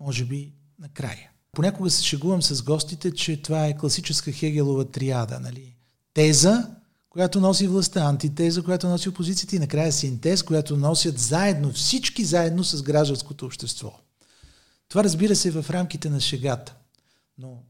[0.00, 1.30] може би накрая.
[1.52, 5.40] Понякога се шегувам с гостите, че това е класическа Хегелова триада.
[5.40, 5.76] Нали?
[6.14, 6.70] Теза,
[7.10, 12.64] която носи властта, антитеза, която носи опозицията и накрая синтез, която носят заедно, всички заедно
[12.64, 13.92] с гражданското общество.
[14.88, 16.74] Това разбира се в рамките на шегата.
[17.38, 17.62] Но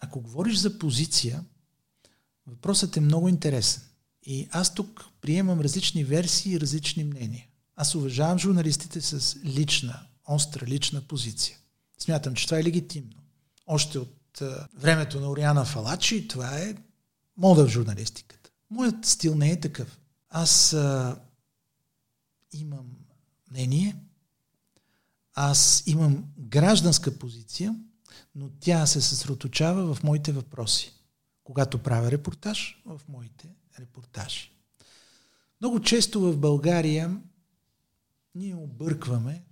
[0.00, 1.44] ако говориш за позиция,
[2.46, 3.82] въпросът е много интересен.
[4.22, 7.46] И аз тук приемам различни версии и различни мнения.
[7.76, 11.58] Аз уважавам журналистите с лична, остра лична позиция.
[11.98, 13.16] Смятам, че това е легитимно.
[13.66, 16.74] Още от а, времето на Ориана Фалачи това е
[17.36, 18.50] мода в журналистиката.
[18.70, 19.98] Моят стил не е такъв.
[20.30, 21.16] Аз а,
[22.52, 22.86] имам
[23.50, 23.96] мнение,
[25.34, 27.76] аз имам гражданска позиция,
[28.34, 30.92] но тя се съсредоточава в моите въпроси.
[31.44, 33.48] Когато правя репортаж, в моите
[33.80, 34.50] репортажи.
[35.60, 37.20] Много често в България
[38.34, 39.42] ние объркваме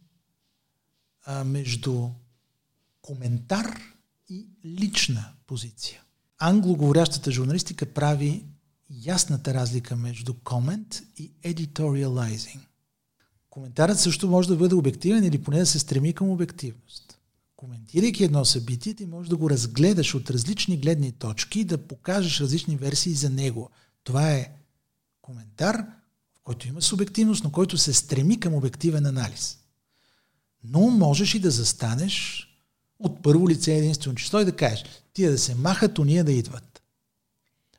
[1.24, 2.08] а, между
[3.02, 3.80] коментар
[4.28, 6.02] и лична позиция.
[6.38, 8.44] Англоговорящата журналистика прави
[8.90, 12.60] ясната разлика между комент и editorializing.
[13.52, 17.18] Коментарът също може да бъде обективен или поне да се стреми към обективност.
[17.56, 22.40] Коментирайки едно събитие, ти можеш да го разгледаш от различни гледни точки и да покажеш
[22.40, 23.70] различни версии за него.
[24.04, 24.52] Това е
[25.22, 25.76] коментар,
[26.34, 29.58] в който има субективност, но който се стреми към обективен анализ.
[30.64, 32.48] Но можеш и да застанеш
[32.98, 36.82] от първо лице единствено число и да кажеш, тия да се махат, уния да идват.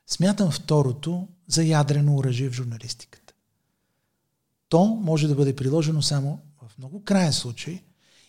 [0.08, 3.23] Смятам второто за ядрено оръжие в журналистиката.
[4.74, 7.84] То може да бъде приложено само в много крайен случай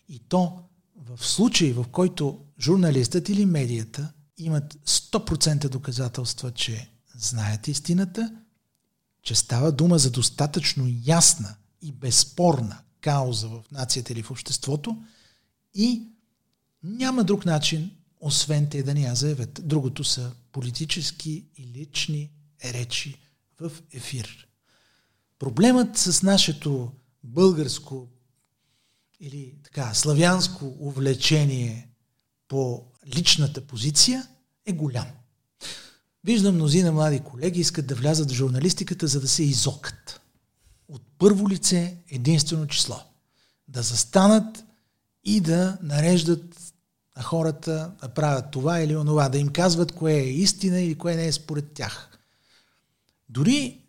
[0.09, 0.61] и то
[0.97, 8.37] в случай, в който журналистът или медията имат 100% доказателства, че знаят истината,
[9.23, 15.03] че става дума за достатъчно ясна и безспорна кауза в нацията или в обществото
[15.75, 16.03] и
[16.83, 19.61] няма друг начин, освен те да ни я заявят.
[19.65, 22.31] Другото са политически и лични
[22.65, 23.19] речи
[23.61, 24.49] в ефир.
[25.45, 26.93] Проблемът с нашето
[27.25, 28.09] българско
[29.21, 31.89] или така славянско увлечение
[32.49, 32.83] по
[33.17, 34.29] личната позиция
[34.67, 35.07] е голям.
[36.25, 40.21] Виждам мнозина млади колеги искат да влязат в журналистиката, за да се изокат.
[40.89, 42.97] От първо лице единствено число.
[43.69, 44.65] Да застанат
[45.25, 46.73] и да нареждат
[47.17, 51.17] на хората да правят това или онова, да им казват кое е истина или кое
[51.17, 52.19] не е според тях.
[53.29, 53.81] Дори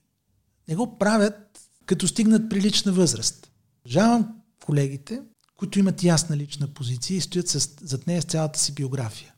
[0.68, 1.45] не го правят
[1.86, 3.52] като стигнат прилична възраст.
[3.88, 5.22] Жалвам колегите,
[5.58, 7.50] които имат ясна лична позиция и стоят
[7.82, 9.34] зад нея с цялата си биография.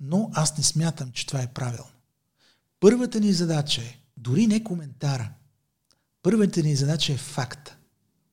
[0.00, 1.90] Но аз не смятам, че това е правилно.
[2.80, 5.32] Първата ни задача е, дори не коментара,
[6.22, 7.76] първата ни задача е факта.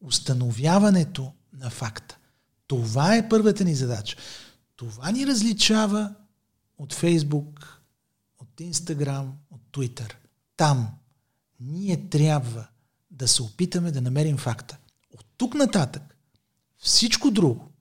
[0.01, 2.17] Установяването на факта.
[2.67, 4.17] Това е първата ни задача.
[4.75, 6.15] Това ни различава
[6.77, 7.81] от Фейсбук,
[8.39, 10.17] от Инстаграм, от Твитър.
[10.57, 10.87] Там
[11.59, 12.67] ние трябва
[13.17, 14.77] да се опитаме да намерим факта.
[15.13, 16.17] От тук нататък
[16.77, 17.71] всичко друго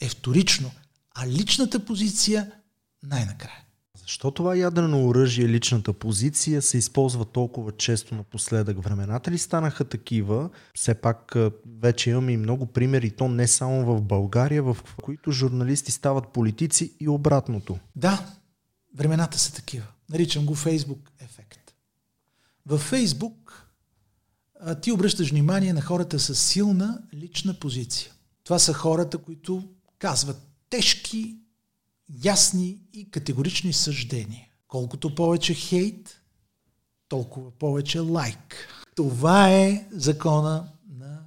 [0.00, 0.70] е вторично,
[1.14, 2.52] а личната позиция
[3.02, 3.64] най-накрая.
[3.98, 8.82] Защо това ядрено оръжие, личната позиция, се използва толкова често напоследък?
[8.84, 10.50] Времената ли станаха такива?
[10.74, 11.34] Все пак
[11.80, 16.92] вече имаме и много примери, то не само в България, в които журналисти стават политици
[17.00, 17.78] и обратното.
[17.96, 18.26] Да,
[18.96, 19.86] времената са такива.
[20.10, 21.74] Наричам го Фейсбук ефект.
[22.66, 23.69] Във Фейсбук
[24.82, 28.12] ти обръщаш внимание на хората с силна лична позиция.
[28.44, 29.68] Това са хората, които
[29.98, 30.36] казват
[30.70, 31.36] тежки
[32.24, 34.46] ясни и категорични съждения.
[34.68, 36.20] Колкото повече хейт,
[37.08, 38.68] толкова повече лайк.
[38.94, 40.68] Това е закона
[40.98, 41.22] на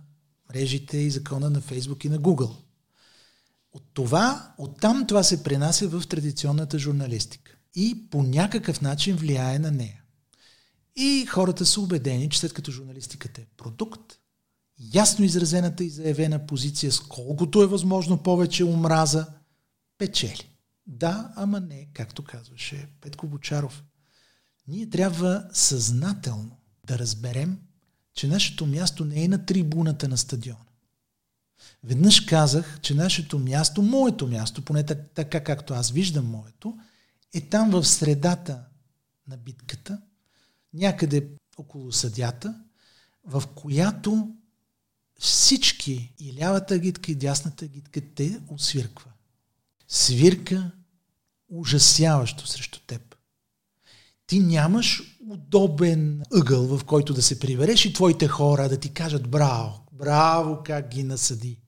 [0.50, 2.56] мрежите и закона на Фейсбук и на Google.
[3.74, 9.72] От това, оттам това се пренася в традиционната журналистика и по някакъв начин влияе на
[9.72, 10.03] нея.
[10.96, 14.20] И хората са убедени, че след като журналистиката е продукт,
[14.94, 19.28] ясно изразената и заявена позиция с колкото е възможно повече омраза,
[19.98, 20.50] печели.
[20.88, 23.84] Да, ама не, както казваше Петко Бочаров.
[24.68, 27.60] Ние трябва съзнателно да разберем,
[28.14, 30.66] че нашето място не е на трибуната на стадиона.
[31.84, 36.78] Веднъж казах, че нашето място, моето място, поне така както аз виждам моето,
[37.34, 38.64] е там в средата
[39.28, 40.02] на битката,
[40.74, 42.56] някъде около съдята,
[43.26, 44.30] в която
[45.20, 49.14] всички и лявата гидка и дясната гидка те освирква
[49.94, 50.72] свирка
[51.50, 53.16] ужасяващо срещу теб.
[54.28, 59.30] Ти нямаш удобен ъгъл, в който да се прибереш и твоите хора да ти кажат
[59.30, 61.60] браво, браво как ги насъди.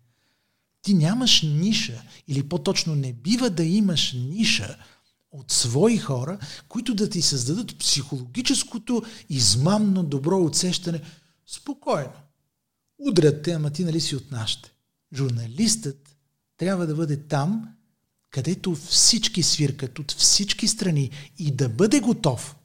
[0.82, 4.78] Ти нямаш ниша, или по-точно не бива да имаш ниша
[5.36, 11.02] от свои хора, които да ти създадат психологическото измамно добро усещане.
[11.48, 12.14] Спокойно.
[13.00, 14.72] Удрят те, ама ти нали си от нашите.
[15.14, 16.16] Журналистът
[16.58, 17.76] трябва да бъде там,
[18.30, 22.56] където всички свиркат от всички страни и да бъде готов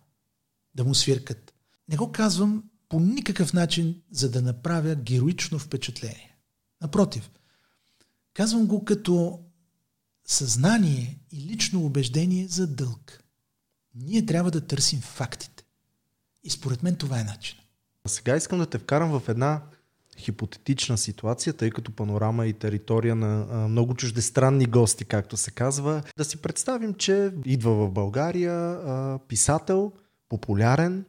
[0.74, 1.54] да му свиркат.
[1.88, 6.36] Не го казвам по никакъв начин, за да направя героично впечатление.
[6.80, 7.30] Напротив,
[8.34, 9.40] казвам го като
[10.30, 13.24] съзнание и лично убеждение за дълг.
[13.94, 15.64] Ние трябва да търсим фактите.
[16.44, 17.58] И според мен това е начин.
[18.06, 19.62] Сега искам да те вкарам в една
[20.18, 26.02] хипотетична ситуация, тъй като панорама и територия на а, много чуждестранни гости, както се казва.
[26.16, 29.92] Да си представим, че идва в България а, писател,
[30.28, 31.04] популярен,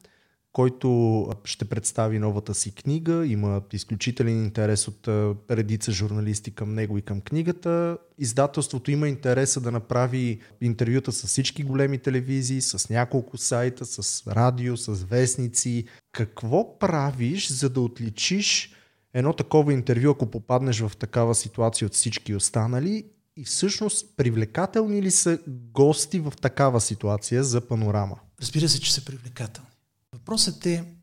[0.54, 3.26] който ще представи новата си книга.
[3.28, 5.08] Има изключителен интерес от
[5.52, 7.98] редица журналисти към него и към книгата.
[8.18, 14.78] Издателството има интереса да направи интервюта с всички големи телевизии, с няколко сайта, с радио,
[14.78, 15.86] с вестници.
[16.12, 18.76] Какво правиш, за да отличиш
[19.14, 23.06] едно такова интервю, ако попаднеш в такава ситуация от всички останали
[23.38, 28.16] и всъщност привлекателни ли са гости в такава ситуация за панорама?
[28.42, 29.71] Разбира се, че са привлекателни.
[30.14, 30.94] Въпросът е,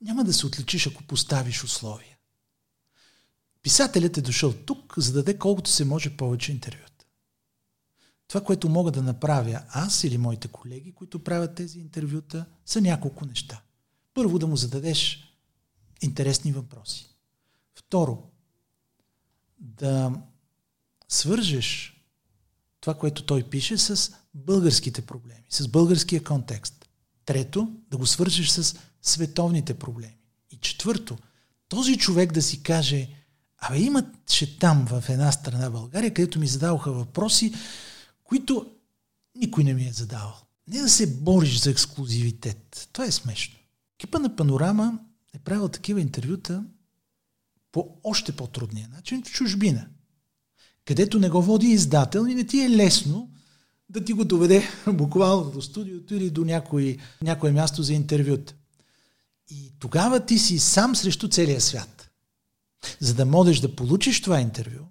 [0.00, 2.16] няма да се отличиш, ако поставиш условия.
[3.62, 7.06] Писателят е дошъл тук, за да даде колкото се може повече интервюта.
[8.28, 13.26] Това, което мога да направя аз или моите колеги, които правят тези интервюта, са няколко
[13.26, 13.62] неща.
[14.14, 15.34] Първо да му зададеш
[16.00, 17.14] интересни въпроси.
[17.74, 18.30] Второ,
[19.58, 20.22] да
[21.08, 22.00] свържеш
[22.80, 26.81] това, което той пише с българските проблеми, с българския контекст.
[27.24, 30.18] Трето, да го свържеш с световните проблеми.
[30.50, 31.18] И четвърто,
[31.68, 33.08] този човек да си каже,
[33.58, 37.54] абе имаше там в една страна България, където ми задаваха въпроси,
[38.24, 38.70] които
[39.36, 40.34] никой не ми е задавал.
[40.68, 42.88] Не да се бориш за ексклюзивитет.
[42.92, 43.58] Това е смешно.
[43.98, 44.98] Кипа на Панорама
[45.34, 46.64] е правил такива интервюта
[47.72, 49.88] по още по-трудния начин в чужбина,
[50.84, 53.31] където не го води издател и не ти е лесно
[53.92, 58.54] да ти го доведе буквално до студиото или до някой, някое място за интервюта.
[59.50, 62.10] И тогава ти си сам срещу целия свят.
[63.00, 64.84] За да можеш да получиш това интервю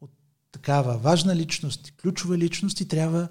[0.00, 0.10] от
[0.52, 3.28] такава важна личност, ключова личност, ти трябва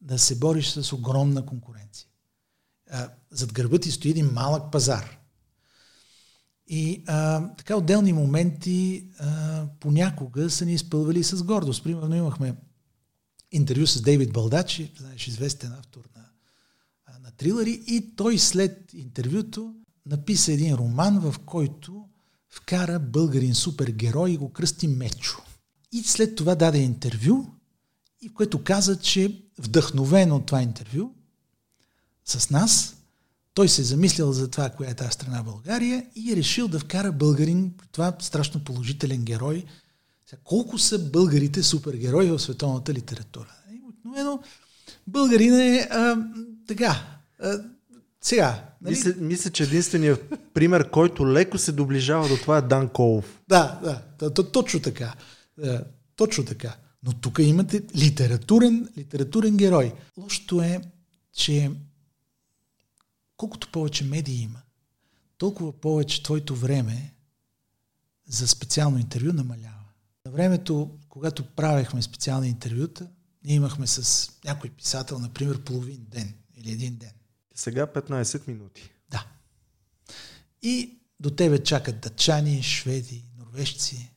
[0.00, 2.08] да се бориш с огромна конкуренция.
[3.30, 5.18] Зад гърба ти стои един малък пазар.
[6.68, 11.84] И а, така отделни моменти а, понякога са ни изпълвали с гордост.
[11.84, 12.54] Примерно имахме
[13.52, 16.24] интервю с Дейвид Балдачи, знаеш, известен автор на,
[17.20, 19.74] на трилъри, и той след интервюто
[20.06, 22.08] написа един роман, в който
[22.48, 25.36] вкара българин супергерой и го кръсти Мечо.
[25.92, 27.46] И след това даде интервю,
[28.22, 31.14] и в което каза, че вдъхновен от това интервю
[32.24, 32.96] с нас,
[33.54, 36.78] той се е замислил за това, коя е тази страна България и е решил да
[36.78, 39.64] вкара българин, това страшно положителен герой,
[40.26, 43.54] сега, колко са българите супергерои в световната литература?
[43.88, 44.42] Обикновено
[45.06, 46.16] българин е а,
[46.66, 47.18] така.
[47.42, 47.60] А,
[48.20, 48.64] сега.
[48.80, 48.90] Нали?
[48.90, 53.42] Мисля, мисля, че единственият пример, който леко се доближава до това е Дан Колов.
[53.48, 53.80] Да,
[54.18, 55.14] да, да точно така.
[55.58, 55.84] Да,
[56.16, 56.76] точно така.
[57.02, 59.92] Но тук имате литературен, литературен герой.
[60.16, 60.80] Лошото е,
[61.32, 61.70] че
[63.36, 64.58] колкото повече медии има,
[65.38, 67.14] толкова повече твоето време
[68.28, 69.75] за специално интервю намалява.
[70.26, 73.08] На времето, когато правехме специални интервюта,
[73.44, 77.10] ние имахме с някой писател, например, половин ден или един ден.
[77.54, 78.90] Сега 15 минути.
[79.10, 79.26] Да.
[80.62, 84.10] И до тебе чакат дъчани, шведи, норвежци.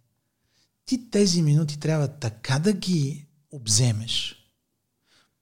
[0.86, 4.36] Ти тези минути трябва така да ги обземеш,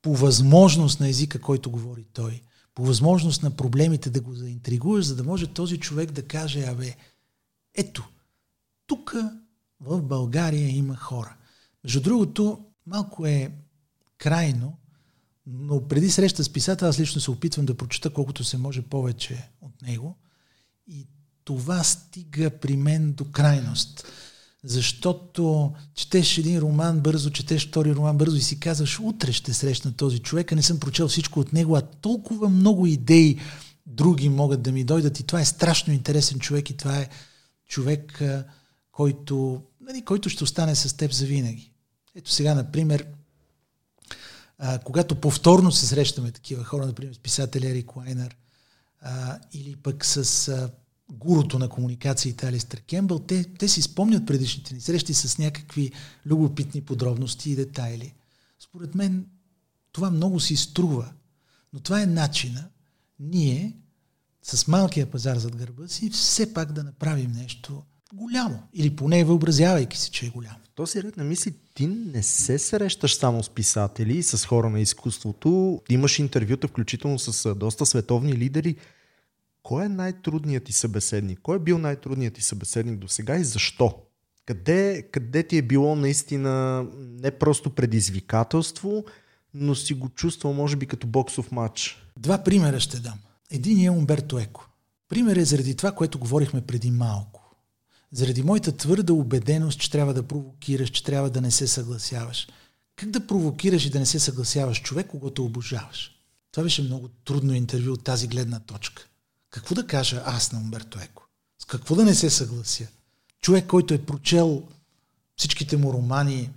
[0.02, 2.42] по възможност на езика, който говори той,
[2.76, 6.96] по възможност на проблемите да го заинтригуваш, за да може този човек да каже, абе,
[7.74, 8.10] ето,
[8.88, 9.16] тук
[9.80, 11.36] в България има хора.
[11.84, 13.52] Между другото, малко е
[14.18, 14.78] крайно,
[15.48, 19.50] но преди среща с писател, аз лично се опитвам да прочета колкото се може повече
[19.62, 20.18] от него.
[20.88, 21.08] И
[21.44, 24.06] това стига при мен до крайност.
[24.64, 29.94] Защото четеш един роман бързо, четеш втори роман бързо и си казваш, утре ще срещна
[29.94, 33.40] този човек, а не съм прочел всичко от него, а толкова много идеи
[33.86, 37.10] други могат да ми дойдат и това е страшно интересен човек и това е
[37.68, 38.24] човек,
[38.98, 41.72] който, нали, който ще остане с теб завинаги.
[42.16, 43.08] Ето сега, например,
[44.58, 48.38] а, когато повторно се срещаме такива хора, например с писателя Ерик Лайнер,
[49.02, 50.70] а, или пък с а,
[51.12, 55.92] гурото на комуникациите Алистър Кембъл, те, те си спомнят предишните ни срещи с някакви
[56.26, 58.14] любопитни подробности и детайли.
[58.60, 59.28] Според мен
[59.92, 61.14] това много си струва,
[61.74, 62.70] но това е начина
[63.20, 63.78] ние
[64.44, 67.84] с малкия пазар зад гърба си все пак да направим нещо
[68.14, 68.64] голямо.
[68.74, 70.56] Или поне въобразявайки се, че е голямо.
[70.76, 75.82] този ред на мисли, ти не се срещаш само с писатели, с хора на изкуството.
[75.90, 78.76] Имаш интервюта, включително с доста световни лидери.
[79.64, 81.40] Кой е най-трудният ти събеседник?
[81.44, 83.96] Кой е бил най-трудният ти събеседник до сега и защо?
[84.46, 89.06] Къде, къде ти е било наистина не просто предизвикателство,
[89.54, 92.08] но си го чувствал, може би, като боксов матч?
[92.18, 93.20] Два примера ще дам.
[93.52, 94.70] Един е Умберто Еко.
[95.10, 97.47] Пример е заради това, което говорихме преди малко.
[98.12, 102.48] Заради моята твърда убеденост, че трябва да провокираш, че трябва да не се съгласяваш.
[102.96, 106.12] Как да провокираш и да не се съгласяваш човек, когато обожаваш?
[106.52, 109.08] Това беше много трудно интервю от тази гледна точка.
[109.50, 111.24] Какво да кажа аз на Умберто Еко?
[111.60, 112.88] С какво да не се съглася?
[113.42, 114.64] Човек, който е прочел
[115.36, 116.50] всичките му романи,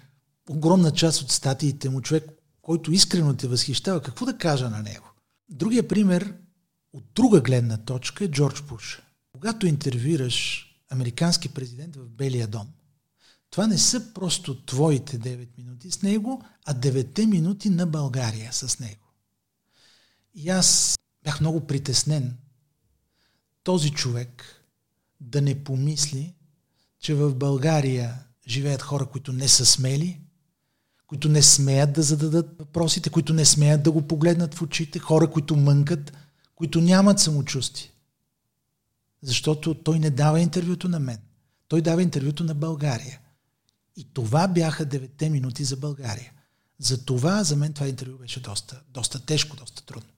[0.49, 2.25] огромна част от статиите му, човек,
[2.63, 5.07] който искрено те възхищава, какво да кажа на него?
[5.49, 6.35] Другия пример
[6.93, 9.03] от друга гледна точка е Джордж Буш.
[9.33, 12.69] Когато интервюираш американски президент в Белия дом,
[13.51, 18.79] това не са просто твоите 9 минути с него, а 9 минути на България с
[18.79, 19.07] него.
[20.35, 22.37] И аз бях много притеснен
[23.63, 24.65] този човек
[25.21, 26.35] да не помисли,
[27.01, 28.19] че в България
[28.49, 30.21] живеят хора, които не са смели,
[31.07, 35.31] които не смеят да зададат въпросите, които не смеят да го погледнат в очите, хора,
[35.31, 36.13] които мънкат,
[36.55, 37.91] които нямат самочувствие.
[39.23, 41.19] Защото той не дава интервюто на мен.
[41.69, 43.21] Той дава интервюто на България.
[43.97, 46.33] И това бяха 9 минути за България.
[46.79, 50.11] За това, за мен това интервю беше доста, доста тежко, доста трудно.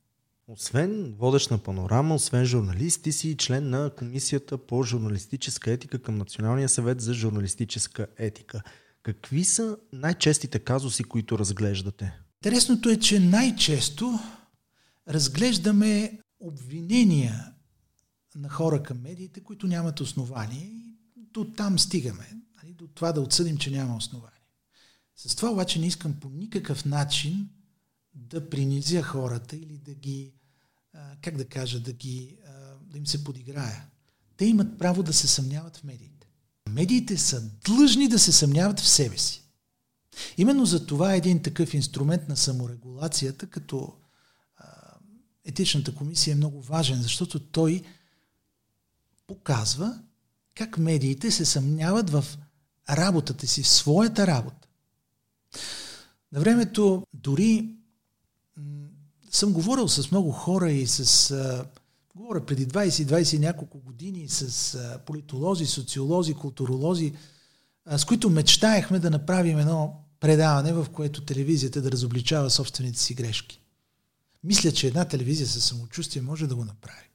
[0.49, 6.19] Освен водещ на панорама, освен журналист, ти си член на Комисията по журналистическа етика към
[6.19, 8.63] Националния съвет за журналистическа етика.
[9.03, 12.13] Какви са най-честите казуси, които разглеждате?
[12.45, 14.19] Интересното е, че най-често
[15.09, 17.52] разглеждаме обвинения
[18.35, 20.66] на хора към медиите, които нямат основание
[21.16, 22.37] и до там стигаме.
[22.62, 24.33] Нали, до това да отсъдим, че няма основание.
[25.16, 27.49] С това обаче не искам по никакъв начин
[28.14, 30.33] да принизя хората или да ги,
[31.22, 32.39] как да кажа, да, ги,
[32.80, 33.87] да им се подиграя.
[34.37, 36.26] Те имат право да се съмняват в медиите.
[36.70, 39.43] Медиите са длъжни да се съмняват в себе си.
[40.39, 43.97] Именно за това е един такъв инструмент на саморегулацията, като
[45.45, 47.83] етичната комисия е много важен, защото той
[49.33, 49.99] показва
[50.55, 52.24] как медиите се съмняват в
[52.91, 54.68] работата си, в своята работа.
[56.33, 57.74] На времето дори
[59.30, 61.30] съм говорил с много хора и с...
[61.30, 61.66] А,
[62.16, 67.12] говоря преди 20-20 няколко години с а, политолози, социолози, културолози,
[67.85, 73.14] а, с които мечтаехме да направим едно предаване, в което телевизията да разобличава собствените си
[73.14, 73.61] грешки.
[74.45, 77.11] Мисля, че една телевизия със самочувствие може да го направи.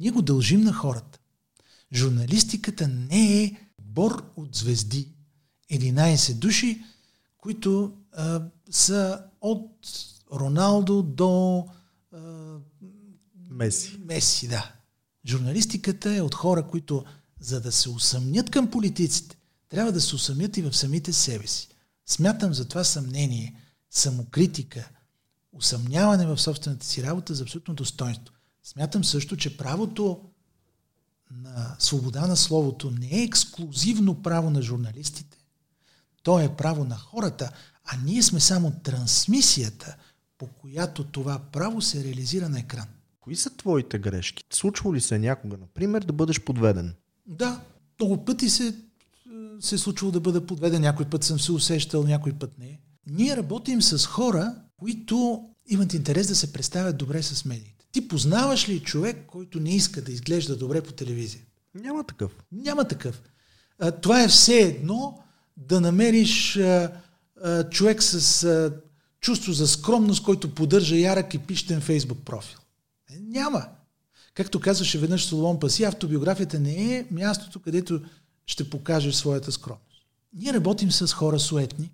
[0.00, 1.18] Ние го дължим на хората.
[1.94, 5.08] Журналистиката не е бор от звезди.
[5.72, 6.82] 11 души,
[7.36, 9.70] които а, са от
[10.32, 11.66] Роналдо до
[12.12, 12.18] а,
[13.50, 13.98] Меси.
[14.04, 14.72] Меси, да.
[15.26, 17.04] Журналистиката е от хора, които
[17.40, 19.36] за да се усъмнят към политиците,
[19.68, 21.68] трябва да се усъмнят и в самите себе си.
[22.06, 24.90] Смятам за това съмнение, самокритика,
[25.52, 28.34] усъмняване в собствената си работа за абсолютно достоинство.
[28.62, 30.20] Смятам също, че правото
[31.30, 35.38] на свобода на словото не е ексклюзивно право на журналистите.
[36.22, 37.50] То е право на хората,
[37.84, 39.96] а ние сме само трансмисията,
[40.38, 42.86] по която това право се реализира на екран.
[43.20, 44.44] Кои са твоите грешки?
[44.52, 46.94] Случва ли се някога, например, да бъдеш подведен?
[47.26, 47.60] Да,
[48.00, 48.74] много пъти се,
[49.60, 50.82] се е случвало да бъда подведен.
[50.82, 52.80] Някой път съм се усещал, някой път не.
[53.06, 57.73] Ние работим с хора, които имат интерес да се представят добре с медиите.
[57.94, 61.42] Ти познаваш ли човек, който не иска да изглежда добре по телевизия?
[61.74, 62.32] Няма такъв.
[62.52, 63.22] Няма такъв.
[63.78, 65.22] А, това е все едно
[65.56, 66.92] да намериш а,
[67.42, 68.72] а, човек с а,
[69.20, 72.58] чувство за скромност, който поддържа ярък и пищен фейсбук профил.
[73.10, 73.66] Е, няма.
[74.34, 78.00] Както казваше веднъж Соломон Паси, автобиографията не е мястото, където
[78.46, 80.06] ще покажеш своята скромност.
[80.32, 81.92] Ние работим с хора суетни,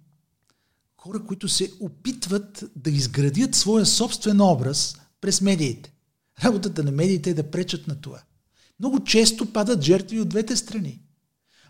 [0.97, 5.93] хора, които се опитват да изградят своя собствен образ през медиите.
[6.45, 8.23] Работата на медиите е да пречат на това.
[8.81, 11.01] Много често падат жертви от двете страни.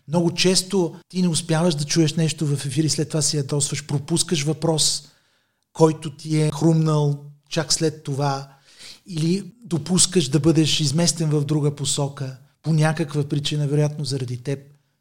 [0.08, 3.86] Много често ти не успяваш да чуеш нещо в ефир и след това си ядосваш,
[3.86, 5.08] пропускаш въпрос,
[5.72, 8.48] който ти е хрумнал чак след това,
[9.06, 12.38] или допускаш да бъдеш изместен в друга посока.
[12.62, 14.58] по някаква причина, вероятно заради теб.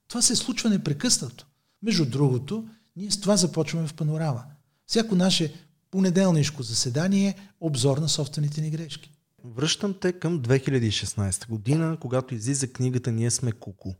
[0.07, 1.45] Това се случва непрекъснато.
[1.83, 4.43] Между другото, ние с това започваме в панорама.
[4.87, 5.53] Всяко наше
[5.91, 9.11] понеделнишко заседание обзор на собствените ни грешки.
[9.43, 13.93] Връщам те към 2016 година, когато излиза книгата Ние сме куку.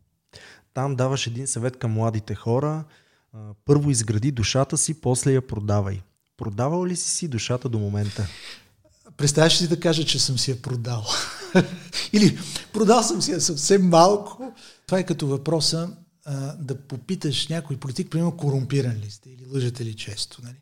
[0.74, 2.84] Там даваш един съвет към младите хора.
[3.66, 6.02] Първо изгради душата си, после я продавай.
[6.38, 8.28] Продавал ли си си душата до момента?
[9.18, 11.06] Представяш ли да кажа, че съм си я продал?
[12.14, 12.40] Или
[12.74, 14.54] продал съм си я съвсем малко?
[14.86, 15.90] Това е като въпроса
[16.26, 20.42] а, да попиташ някой политик, примерно корумпиран ли сте или лъжете ли често.
[20.44, 20.56] Нали?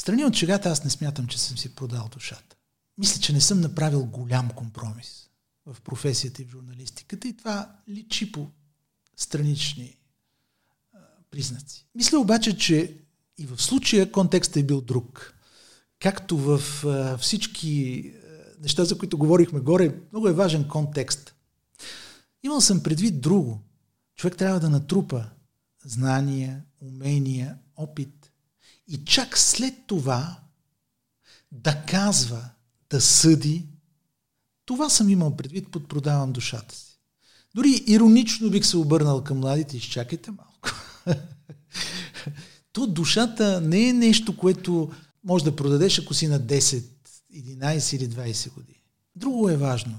[0.00, 2.56] Страни от чегата аз не смятам, че съм си продал душата.
[2.98, 5.30] Мисля, че не съм направил голям компромис
[5.66, 8.50] в професията и в журналистиката и това личи по
[9.16, 9.96] странични
[10.92, 10.98] а,
[11.30, 11.86] признаци.
[11.94, 12.96] Мисля обаче, че
[13.38, 15.34] и в случая контекстът е бил друг.
[15.98, 21.34] Както в а, всички а, неща, за които говорихме горе, много е важен контекст.
[22.42, 23.60] Имал съм предвид друго.
[24.14, 25.30] Човек трябва да натрупа
[25.84, 28.17] знания, умения, опит.
[28.88, 30.40] И чак след това
[31.52, 32.50] да казва,
[32.90, 33.66] да съди,
[34.64, 37.00] това съм имал предвид под продавам душата си.
[37.54, 40.70] Дори иронично бих се обърнал към младите, изчакайте малко.
[42.72, 44.92] То душата не е нещо, което
[45.24, 46.84] може да продадеш, ако си на 10,
[47.34, 48.82] 11 или 20 години.
[49.16, 49.98] Друго е важно.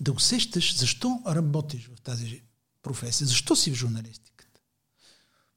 [0.00, 2.42] Да усещаш защо работиш в тази
[2.82, 4.60] професия, защо си в журналистиката.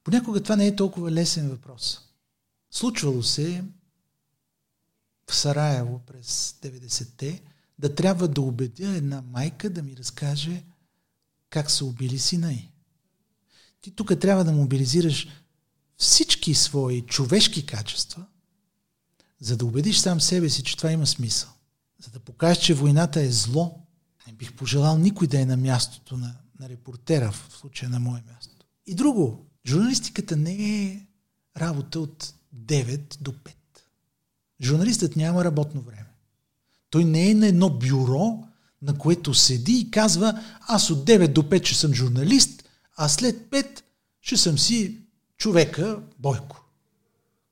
[0.04, 2.07] Понякога това не е толкова лесен въпрос.
[2.70, 3.64] Случвало се
[5.30, 7.42] в Сараево през 90-те
[7.78, 10.64] да трябва да убедя една майка да ми разкаже
[11.50, 12.70] как са убили сина й.
[13.80, 15.28] Ти тук трябва да мобилизираш
[15.96, 18.26] всички свои човешки качества,
[19.40, 21.50] за да убедиш сам себе си, че това има смисъл.
[22.04, 23.86] За да покажеш, че войната е зло.
[24.26, 28.22] Не бих пожелал никой да е на мястото на, на репортера, в случая на мое
[28.26, 28.66] място.
[28.86, 31.06] И друго, журналистиката не е
[31.56, 32.34] работа от
[32.66, 33.54] 9 до 5.
[34.62, 36.06] Журналистът няма работно време.
[36.90, 38.44] Той не е на едно бюро,
[38.82, 42.64] на което седи и казва, аз от 9 до 5 ще съм журналист,
[42.96, 43.82] а след 5
[44.20, 44.98] ще съм си
[45.36, 46.64] човека Бойко,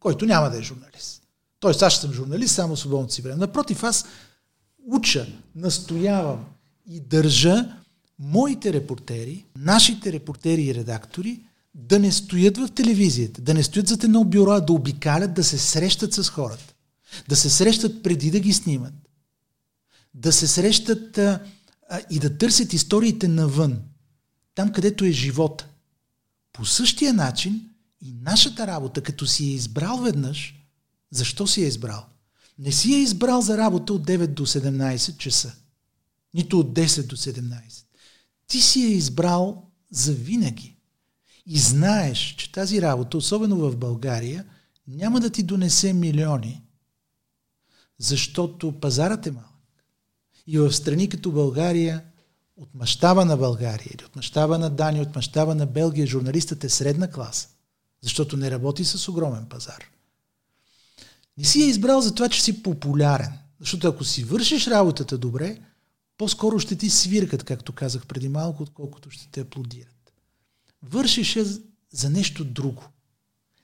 [0.01, 1.23] който няма да е журналист.
[1.61, 3.37] Тоест аз ще съм журналист само свободното си време.
[3.37, 4.05] Напротив, аз
[4.87, 6.45] уча, настоявам
[6.87, 7.77] и държа
[8.19, 11.41] моите репортери, нашите репортери и редактори
[11.77, 15.45] да не стоят в телевизията, да не стоят зад едно бюро, а да обикалят, да
[15.45, 16.75] се срещат с хората.
[17.29, 18.95] Да се срещат преди да ги снимат.
[20.15, 21.41] Да се срещат а,
[21.91, 23.83] а, и да търсят историите навън.
[24.55, 25.69] Там, където е живота.
[26.53, 27.71] По същия начин
[28.01, 30.55] и нашата работа, като си е избрал веднъж,
[31.11, 32.07] защо си е избрал?
[32.59, 35.55] Не си е избрал за работа от 9 до 17 часа.
[36.35, 37.53] Нито от 10 до 17.
[38.47, 40.76] Ти си е избрал за винаги.
[41.47, 44.45] И знаеш, че тази работа, особено в България,
[44.89, 46.63] няма да ти донесе милиони,
[47.99, 49.51] защото пазарът е малък.
[50.47, 52.05] И в страни като България,
[52.57, 56.69] от мащаба на България или от мащаба на Дания, от мащаба на Белгия, журналистът е
[56.69, 57.49] средна класа,
[58.03, 59.85] защото не работи с огромен пазар.
[61.39, 63.33] Не си е избрал за това, че си популярен.
[63.61, 65.59] Защото ако си вършиш работата добре,
[66.19, 69.96] по-скоро ще ти свиркат, както казах преди малко, отколкото ще те аплодират.
[70.83, 71.45] Вършиш я
[71.93, 72.85] за нещо друго.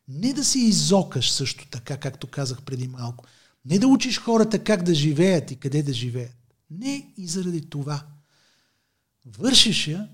[0.09, 3.25] Не да се изокаш също така, както казах преди малко.
[3.65, 6.37] Не да учиш хората как да живеят и къде да живеят.
[6.71, 8.07] Не и заради това.
[9.27, 10.09] Вършиш я,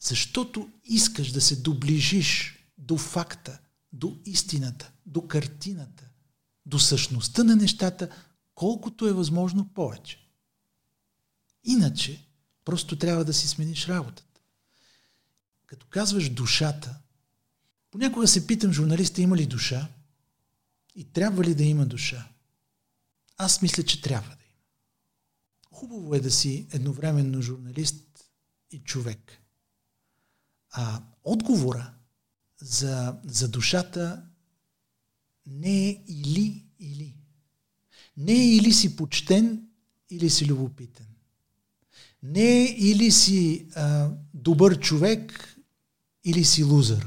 [0.00, 3.58] защото искаш да се доближиш до факта,
[3.92, 6.04] до истината, до картината,
[6.66, 8.08] до същността на нещата,
[8.54, 10.18] колкото е възможно повече.
[11.64, 12.26] Иначе,
[12.64, 14.27] просто трябва да си смениш работата.
[15.68, 16.96] Като казваш душата,
[17.90, 19.88] понякога се питам журналиста има ли душа
[20.94, 22.28] и трябва ли да има душа.
[23.36, 24.64] Аз мисля, че трябва да има.
[25.70, 28.30] Хубаво е да си едновременно журналист
[28.70, 29.42] и човек.
[30.70, 31.94] А отговора
[32.60, 34.26] за, за душата
[35.46, 37.16] не е или-или.
[38.16, 39.68] Не е или си почтен,
[40.10, 41.06] или си любопитен.
[42.22, 45.57] Не е или си а, добър човек,
[46.28, 47.06] или си лузър.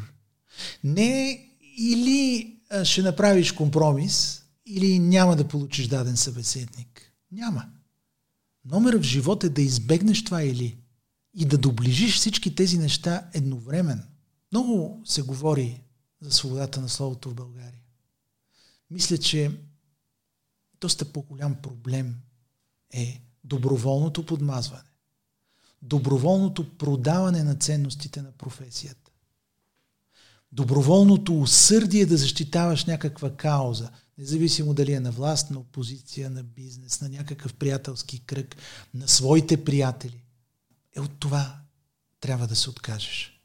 [0.84, 1.48] Не
[1.78, 7.14] или ще направиш компромис, или няма да получиш даден събеседник.
[7.32, 7.66] Няма.
[8.66, 10.78] Номер в живота е да избегнеш това или
[11.34, 14.04] и да доближиш всички тези неща едновременно.
[14.52, 15.84] Много се говори
[16.22, 17.82] за свободата на словото в България.
[18.90, 19.52] Мисля, че
[20.82, 22.16] доста по-голям проблем
[22.94, 24.90] е доброволното подмазване.
[25.82, 29.11] доброволното продаване на ценностите на професията.
[30.52, 37.02] Доброволното усърдие да защитаваш някаква кауза, независимо дали е на власт, на опозиция, на бизнес,
[37.02, 38.56] на някакъв приятелски кръг,
[38.94, 40.24] на своите приятели.
[40.96, 41.56] Е от това
[42.20, 43.42] трябва да се откажеш.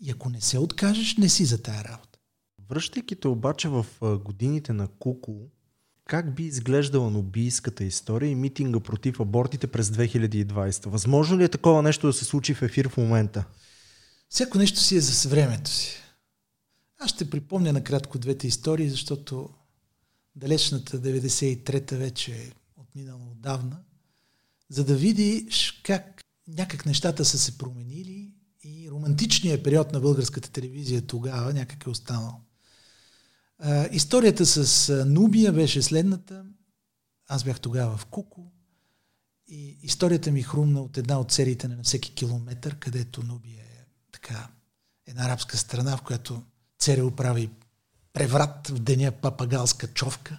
[0.00, 2.18] И ако не се откажеш, не си за тая работа.
[2.68, 3.86] Връщайки те обаче в
[4.24, 5.32] годините на Куку,
[6.04, 10.88] как би изглеждала нобийската история и митинга против абортите през 2020?
[10.88, 13.44] Възможно ли е такова нещо да се случи в ефир в момента?
[14.28, 16.03] Всяко нещо си е за времето си.
[16.98, 19.50] Аз ще припомня накратко двете истории, защото
[20.36, 23.78] далечната 93-та вече е отминала отдавна,
[24.68, 28.34] за да видиш как някак нещата са се променили
[28.64, 32.40] и романтичният период на българската телевизия тогава някак е останал.
[33.58, 36.44] А, историята с Нубия беше следната.
[37.28, 38.42] Аз бях тогава в Куку
[39.46, 44.48] и историята ми хрумна от една от сериите на всеки километър, където Нубия е така
[45.06, 46.42] една арабска страна, в която
[46.84, 47.50] ЦРУ прави
[48.12, 50.38] преврат в деня папагалска човка.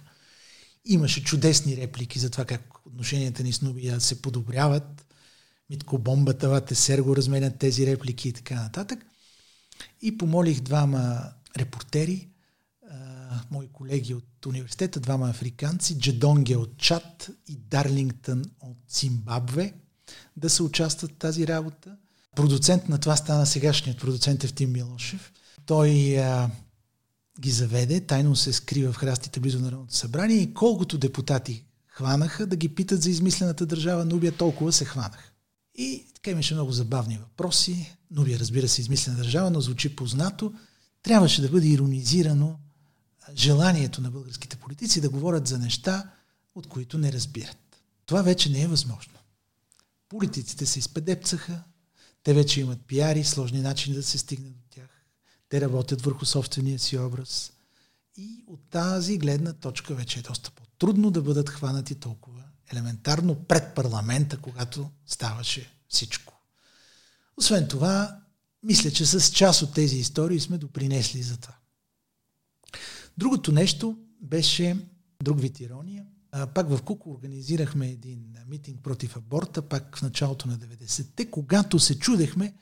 [0.84, 5.06] Имаше чудесни реплики за това как отношенията ни с Нубия се подобряват.
[5.70, 9.06] Митко Бомбата, Вате Серго разменят тези реплики и така нататък.
[10.02, 12.28] И помолих двама репортери,
[13.50, 19.74] мои колеги от университета, двама африканци, Джедонге от Чад и Дарлингтън от Зимбабве,
[20.36, 21.96] да се участват в тази работа.
[22.36, 25.32] Продуцент на това стана сегашният продуцент Евтим Милошев.
[25.66, 26.50] Той а,
[27.40, 32.56] ги заведе, тайно се скрива в храстите близо Народното събрание и колкото депутати хванаха да
[32.56, 35.30] ги питат за измислената държава Нубия, толкова се хванаха.
[35.74, 37.96] И така имаше много забавни въпроси.
[38.10, 40.52] Нубия, разбира се, измислена държава, но звучи познато.
[41.02, 42.58] Трябваше да бъде иронизирано
[43.34, 46.10] желанието на българските политици да говорят за неща,
[46.54, 47.56] от които не разбират.
[48.06, 49.12] Това вече не е възможно.
[50.08, 51.62] Политиците се изпедепцаха,
[52.22, 54.65] те вече имат пиари, сложни начини да се стигне до.
[55.48, 57.52] Те работят върху собствения си образ.
[58.16, 62.42] И от тази гледна точка вече е доста по-трудно да бъдат хванати толкова
[62.72, 66.40] елементарно пред парламента, когато ставаше всичко.
[67.36, 68.20] Освен това,
[68.62, 71.54] мисля, че с част от тези истории сме допринесли за това.
[73.18, 74.76] Другото нещо беше
[75.22, 76.06] друг вид ирония.
[76.32, 81.78] А, пак в Куко организирахме един митинг против аборта, пак в началото на 90-те, когато
[81.78, 82.54] се чудехме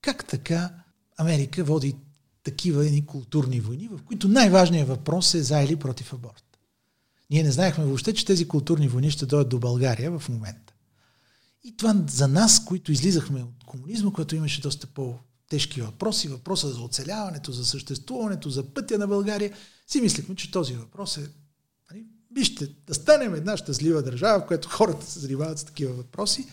[0.00, 0.84] как така
[1.16, 1.96] Америка води
[2.42, 6.58] такива едни културни войни, в които най-важният въпрос е за или против аборт.
[7.30, 10.74] Ние не знаехме въобще, че тези културни войни ще дойдат до България в момента.
[11.64, 16.80] И това за нас, които излизахме от комунизма, което имаше доста по-тежки въпроси, въпроса за
[16.80, 19.52] оцеляването, за съществуването, за пътя на България,
[19.86, 21.30] си мислихме, че този въпрос е
[21.90, 26.46] нали, вижте, да станем една щастлива държава, в която хората се занимават с такива въпроси.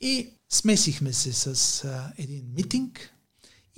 [0.00, 3.14] И смесихме се с а, един митинг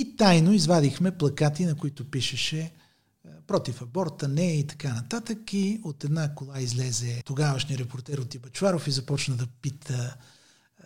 [0.03, 2.72] и тайно извадихме плакати, на които пишеше
[3.46, 5.53] против аборта, не и така нататък.
[5.53, 10.16] И от една кола излезе тогавашния репортер от Ибачваров и започна да пита
[10.78, 10.84] а,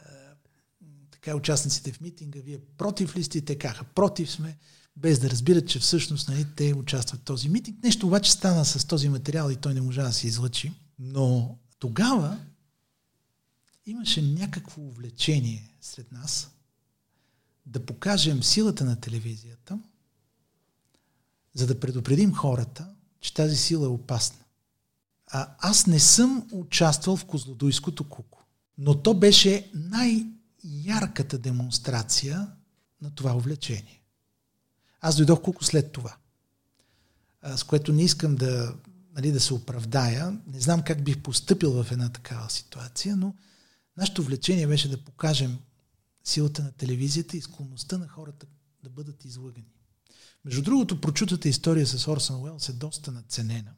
[1.10, 3.40] така участниците в митинга, вие против ли сте?
[3.40, 4.56] Те каха, против сме
[4.96, 7.82] без да разбират, че всъщност нали, те участват в този митинг.
[7.82, 10.72] Нещо обаче стана с този материал и той не можа да се излъчи.
[10.98, 12.38] Но тогава
[13.86, 16.55] имаше някакво увлечение сред нас
[17.66, 19.78] да покажем силата на телевизията,
[21.54, 22.88] за да предупредим хората,
[23.20, 24.44] че тази сила е опасна.
[25.26, 28.44] А аз не съм участвал в Козлодуйското куко,
[28.78, 32.50] но то беше най-ярката демонстрация
[33.02, 34.02] на това увлечение.
[35.00, 36.16] Аз дойдох колко след това,
[37.56, 38.74] с което не искам да,
[39.14, 40.38] нали, да се оправдая.
[40.46, 43.34] Не знам как бих поступил в една такава ситуация, но
[43.96, 45.58] нашето влечение беше да покажем
[46.28, 48.46] силата на телевизията и склонността на хората
[48.82, 49.72] да бъдат излъгани.
[50.44, 53.74] Между другото, прочутата история с Орсън Уелс е доста надценена.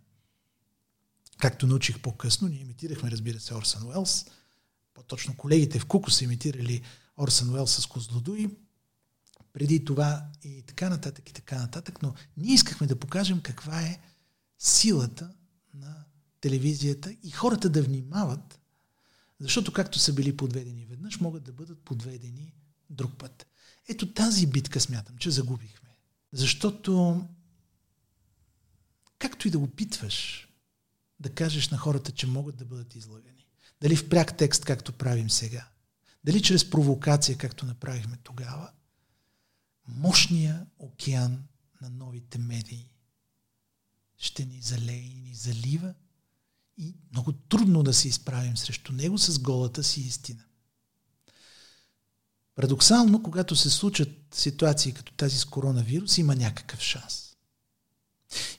[1.38, 4.26] Както научих по-късно, ние имитирахме, разбира се, Орсън Уелс.
[4.94, 6.82] По-точно колегите в Куко са имитирали
[7.18, 8.50] Орсън Уелс с Козлодуи
[9.52, 14.00] преди това и така нататък и така нататък, но ние искахме да покажем каква е
[14.58, 15.30] силата
[15.74, 16.04] на
[16.40, 18.60] телевизията и хората да внимават,
[19.40, 22.54] защото както са били подведени веднъж, могат да бъдат подведени
[22.90, 23.46] друг път.
[23.88, 25.96] Ето тази битка смятам, че загубихме.
[26.32, 27.24] Защото
[29.18, 30.48] както и да опитваш
[31.20, 33.46] да кажеш на хората, че могат да бъдат излагани,
[33.80, 35.68] дали в пряк текст, както правим сега,
[36.24, 38.70] дали чрез провокация, както направихме тогава,
[39.86, 41.44] мощния океан
[41.80, 42.94] на новите медии
[44.16, 45.94] ще ни залее и ни залива
[46.78, 50.44] и много трудно да се изправим срещу него с голата си истина.
[52.54, 57.36] Парадоксално, когато се случат ситуации като тази с коронавирус, има някакъв шанс.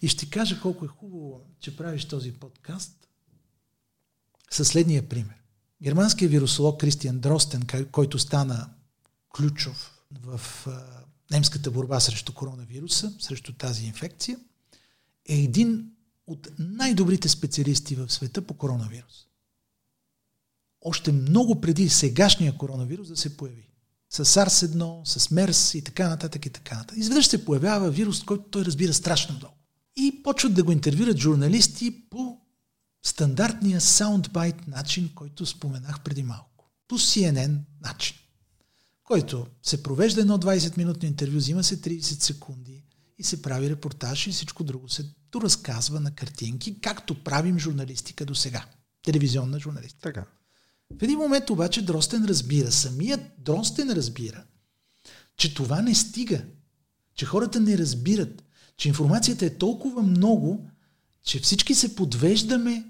[0.01, 3.07] И ще кажа колко е хубаво, че правиш този подкаст
[4.51, 5.35] със следния пример.
[5.83, 8.69] Германският вирусолог Кристиан Дростен, който стана
[9.35, 10.41] ключов в
[11.31, 14.39] немската борба срещу коронавируса, срещу тази инфекция,
[15.29, 15.91] е един
[16.29, 19.25] от най-добрите специалисти в света по коронавирус.
[20.81, 23.69] Още много преди сегашния коронавирус да се появи.
[24.09, 26.97] С SARS-1, с MERS и така нататък и така нататък.
[26.97, 29.55] Изведнъж се появява вирус, който той разбира страшно много.
[29.95, 32.41] И почват да го интервюрат журналисти по
[33.03, 36.71] стандартния саундбайт начин, който споменах преди малко.
[36.87, 38.17] По CNN начин,
[39.03, 42.83] който се провежда едно 20-минутно интервю, взима се 30 секунди
[43.17, 48.35] и се прави репортаж и всичко друго се доразказва на картинки, както правим журналистика до
[48.35, 48.65] сега.
[49.03, 50.13] Телевизионна журналистика.
[50.13, 50.25] Така.
[50.99, 54.43] В един момент обаче Дростен разбира, самият Дростен разбира,
[55.37, 56.41] че това не стига,
[57.15, 58.43] че хората не разбират,
[58.77, 60.69] че информацията е толкова много,
[61.23, 62.85] че всички се подвеждаме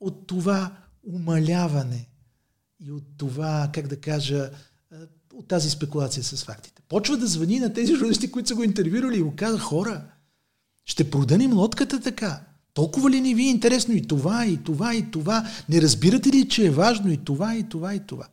[0.00, 2.08] от това умаляване
[2.80, 4.50] и от това, как да кажа,
[5.34, 6.82] от тази спекулация с фактите.
[6.88, 10.11] Почва да звъни на тези журналисти, които са го интервюрали и го каза, хора,
[10.84, 12.40] ще проданим лодката така.
[12.74, 15.50] Толкова ли ни ви е интересно и това, и това, и това?
[15.68, 18.28] Не разбирате ли, че е важно и това, и това, и това?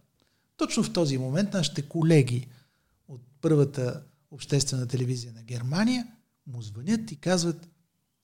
[0.57, 2.47] Точно в този момент нашите колеги
[3.07, 6.07] от първата обществена телевизия на Германия
[6.47, 7.69] му звънят и казват,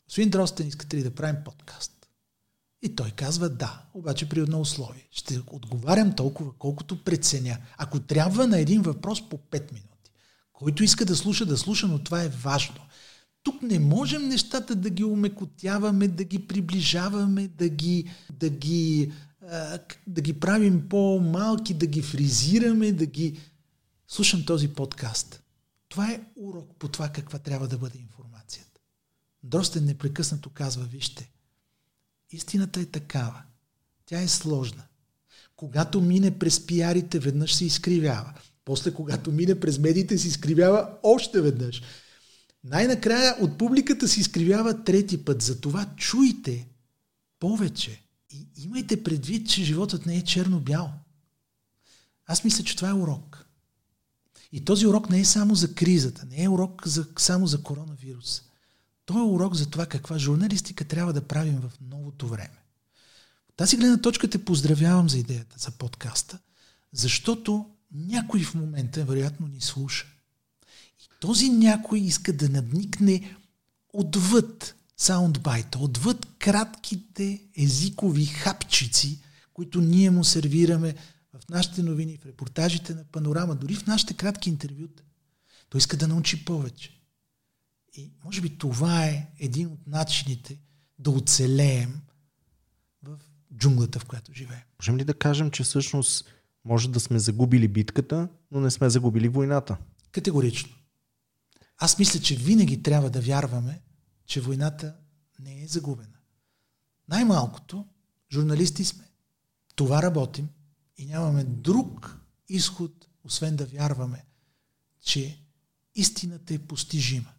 [0.08, 1.92] господин Дростен, искате ли да правим подкаст?
[2.82, 5.08] И той казва да, обаче при едно условие.
[5.12, 7.58] Ще отговарям толкова, колкото преценя.
[7.78, 10.12] Ако трябва на един въпрос по 5 минути.
[10.54, 12.82] Който иска да слуша, да слуша, но това е важно.
[13.46, 19.12] Тук не можем нещата да ги умекотяваме, да ги приближаваме, да ги, да ги,
[20.08, 23.40] да ги правим по-малки, да ги фризираме, да ги...
[24.08, 25.44] Слушам този подкаст.
[25.90, 28.82] Това е урок по това каква трябва да бъде информацията.
[29.44, 31.32] Дростен непрекъснато казва, вижте,
[32.32, 33.42] истината е такава.
[34.06, 34.84] Тя е сложна.
[35.56, 38.34] Когато мине през пиарите, веднъж се изкривява.
[38.66, 41.82] После, когато мине през медиите, се изкривява още веднъж.
[42.66, 45.42] Най-накрая от публиката се изкривява трети път.
[45.42, 46.68] Затова чуйте
[47.40, 50.94] повече и имайте предвид, че животът не е черно-бял.
[52.28, 53.46] Аз мисля, че това е урок.
[54.52, 58.42] И този урок не е само за кризата, не е урок за, само за коронавирус.
[59.06, 62.64] Той е урок за това каква журналистика трябва да правим в новото време.
[63.50, 66.40] От тази гледна точка те поздравявам за идеята за подкаста,
[66.92, 70.15] защото някой в момента вероятно ни слуша.
[71.20, 73.36] Този някой иска да надникне
[73.94, 79.20] отвъд саундбайта, отвъд кратките езикови хапчици,
[79.54, 80.96] които ние му сервираме
[81.34, 85.04] в нашите новини, в репортажите на панорама, дори в нашите кратки интервюта.
[85.70, 86.92] Той иска да научи повече.
[87.94, 90.58] И може би това е един от начините
[91.00, 92.02] да оцелеем
[93.04, 93.18] в
[93.58, 94.62] джунглата, в която живеем.
[94.82, 96.26] Можем ли да кажем, че всъщност
[96.66, 99.78] може да сме загубили битката, но не сме загубили войната?
[100.12, 100.76] Категорично.
[101.78, 103.82] Аз мисля, че винаги трябва да вярваме,
[104.26, 104.96] че войната
[105.40, 106.18] не е загубена.
[107.10, 107.86] Най-малкото,
[108.32, 109.10] журналисти сме.
[109.76, 110.50] Това работим
[110.98, 112.20] и нямаме друг
[112.50, 114.26] изход, освен да вярваме,
[115.02, 115.40] че
[115.96, 117.34] истината е постижима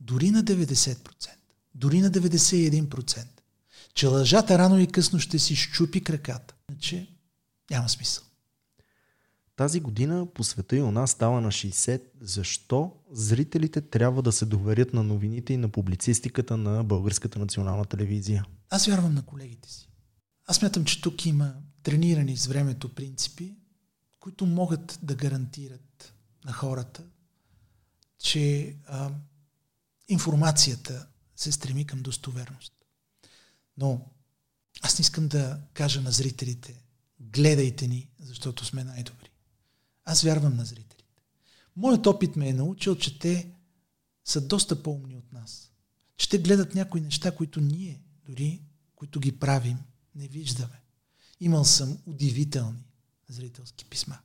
[0.00, 1.28] дори на 90%,
[1.74, 3.26] дори на 91%,
[3.94, 6.54] че лъжата рано и късно ще си щупи краката.
[6.70, 7.08] Иначе
[7.70, 8.24] няма смисъл.
[9.56, 12.02] Тази година по света и у нас става на 60.
[12.20, 18.44] Защо зрителите трябва да се доверят на новините и на публицистиката на Българската национална телевизия?
[18.70, 19.88] Аз вярвам на колегите си.
[20.46, 23.56] Аз смятам, че тук има тренирани с времето принципи,
[24.20, 27.02] които могат да гарантират на хората,
[28.18, 29.10] че а,
[30.08, 32.72] информацията се стреми към достоверност.
[33.76, 34.06] Но
[34.82, 36.82] аз не искам да кажа на зрителите,
[37.20, 39.31] гледайте ни, защото сме най-добри.
[40.04, 41.14] Аз вярвам на зрителите.
[41.76, 43.50] Моят опит ме е научил, че те
[44.24, 45.70] са доста по-умни от нас.
[46.16, 48.62] Че те гледат някои неща, които ние, дори
[48.94, 49.78] които ги правим,
[50.14, 50.82] не виждаме.
[51.40, 52.84] Имал съм удивителни
[53.28, 54.18] зрителски писма.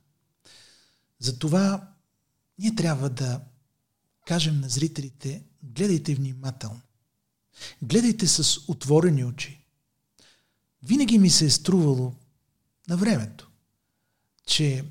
[1.18, 1.92] Затова
[2.58, 3.40] ние трябва да
[4.26, 6.80] кажем на зрителите, гледайте внимателно.
[7.82, 9.64] Гледайте с отворени очи.
[10.82, 12.14] Винаги ми се е струвало
[12.88, 13.50] на времето,
[14.46, 14.84] че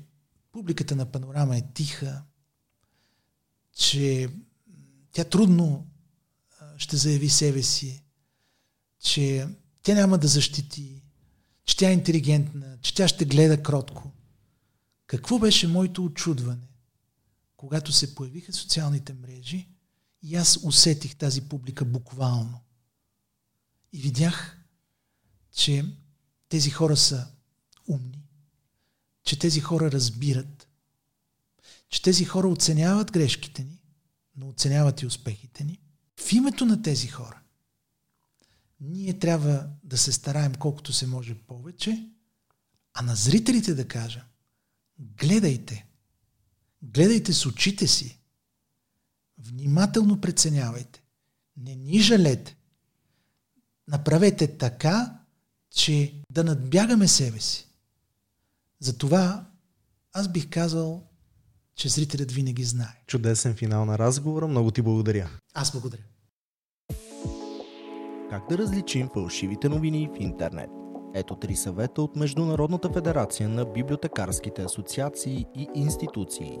[0.52, 2.22] публиката на панорама е тиха,
[3.72, 4.28] че
[5.12, 5.86] тя трудно
[6.76, 8.04] ще заяви себе си,
[9.00, 9.48] че
[9.82, 11.02] тя няма да защити,
[11.64, 14.12] че тя е интелигентна, че тя ще гледа кротко.
[15.06, 16.68] Какво беше моето очудване,
[17.56, 19.68] когато се появиха социалните мрежи
[20.22, 22.60] и аз усетих тази публика буквално.
[23.92, 24.58] И видях,
[25.52, 25.84] че
[26.48, 27.26] тези хора са
[27.88, 28.27] умни,
[29.28, 30.68] че тези хора разбират,
[31.88, 33.82] че тези хора оценяват грешките ни,
[34.36, 35.80] но оценяват и успехите ни.
[36.20, 37.40] В името на тези хора
[38.80, 42.08] ние трябва да се стараем колкото се може повече,
[42.94, 44.24] а на зрителите да кажа,
[44.98, 45.86] гледайте,
[46.82, 48.18] гледайте с очите си,
[49.38, 51.02] внимателно преценявайте,
[51.56, 52.56] не ни жалете,
[53.88, 55.18] направете така,
[55.70, 57.67] че да надбягаме себе си.
[58.80, 59.46] Затова
[60.12, 61.02] аз бих казал,
[61.76, 63.02] че зрителят винаги знае.
[63.06, 64.46] Чудесен финал на разговора.
[64.46, 65.30] Много ти благодаря.
[65.54, 66.02] Аз благодаря.
[68.30, 70.70] Как да различим фалшивите новини в интернет?
[71.14, 76.58] Ето три съвета от Международната федерация на библиотекарските асоциации и институции.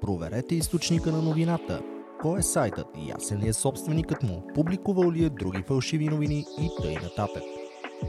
[0.00, 1.82] Проверете източника на новината.
[2.20, 2.86] Кой е сайтът?
[3.08, 4.46] Ясен ли е собственикът му?
[4.54, 7.42] Публикувал ли е други фалшиви новини и тъй нататък.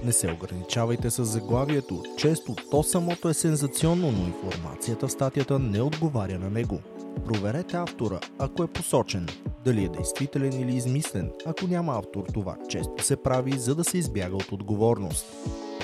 [0.03, 2.03] Не се ограничавайте с заглавието.
[2.17, 6.79] Често то самото е сензационно, но информацията в статията не отговаря на него.
[7.25, 9.27] Проверете автора, ако е посочен.
[9.65, 11.31] Дали е действителен или измислен.
[11.45, 15.25] Ако няма автор, това често се прави, за да се избяга от отговорност.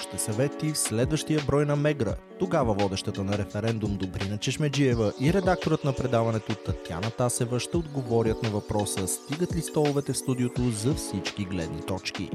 [0.01, 2.15] Ще съвети в следващия брой на Мегра.
[2.39, 8.49] Тогава водещата на референдум Добрина Чешмеджиева и редакторът на предаването Татяна Тасева ще отговорят на
[8.49, 12.29] въпроса стигат ли столовете в студиото за всички гледни точки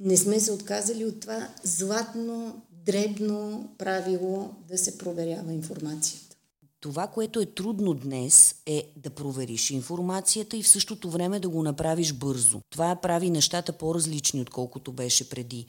[0.00, 6.36] не сме се отказали от това златно, дребно правило да се проверява информацията.
[6.80, 11.62] Това, което е трудно днес, е да провериш информацията и в същото време да го
[11.62, 12.60] направиш бързо.
[12.70, 15.66] Това прави нещата по-различни, отколкото беше преди.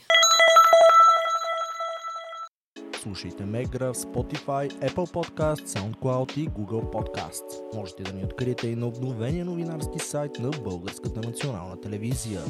[3.02, 7.76] Слушайте Мегра в Spotify, Apple Podcast, SoundCloud и Google Podcast.
[7.76, 12.41] Можете да ни откриете и на обновения новинарски сайт на Българската национална телевизия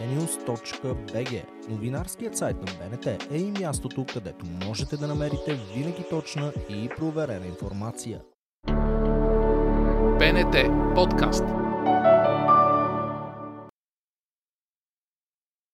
[0.00, 1.42] bntnews.bg.
[1.68, 7.46] Новинарският сайт на БНТ е и мястото, където можете да намерите винаги точна и проверена
[7.46, 8.20] информация.
[10.18, 10.56] БНТ
[10.94, 11.44] подкаст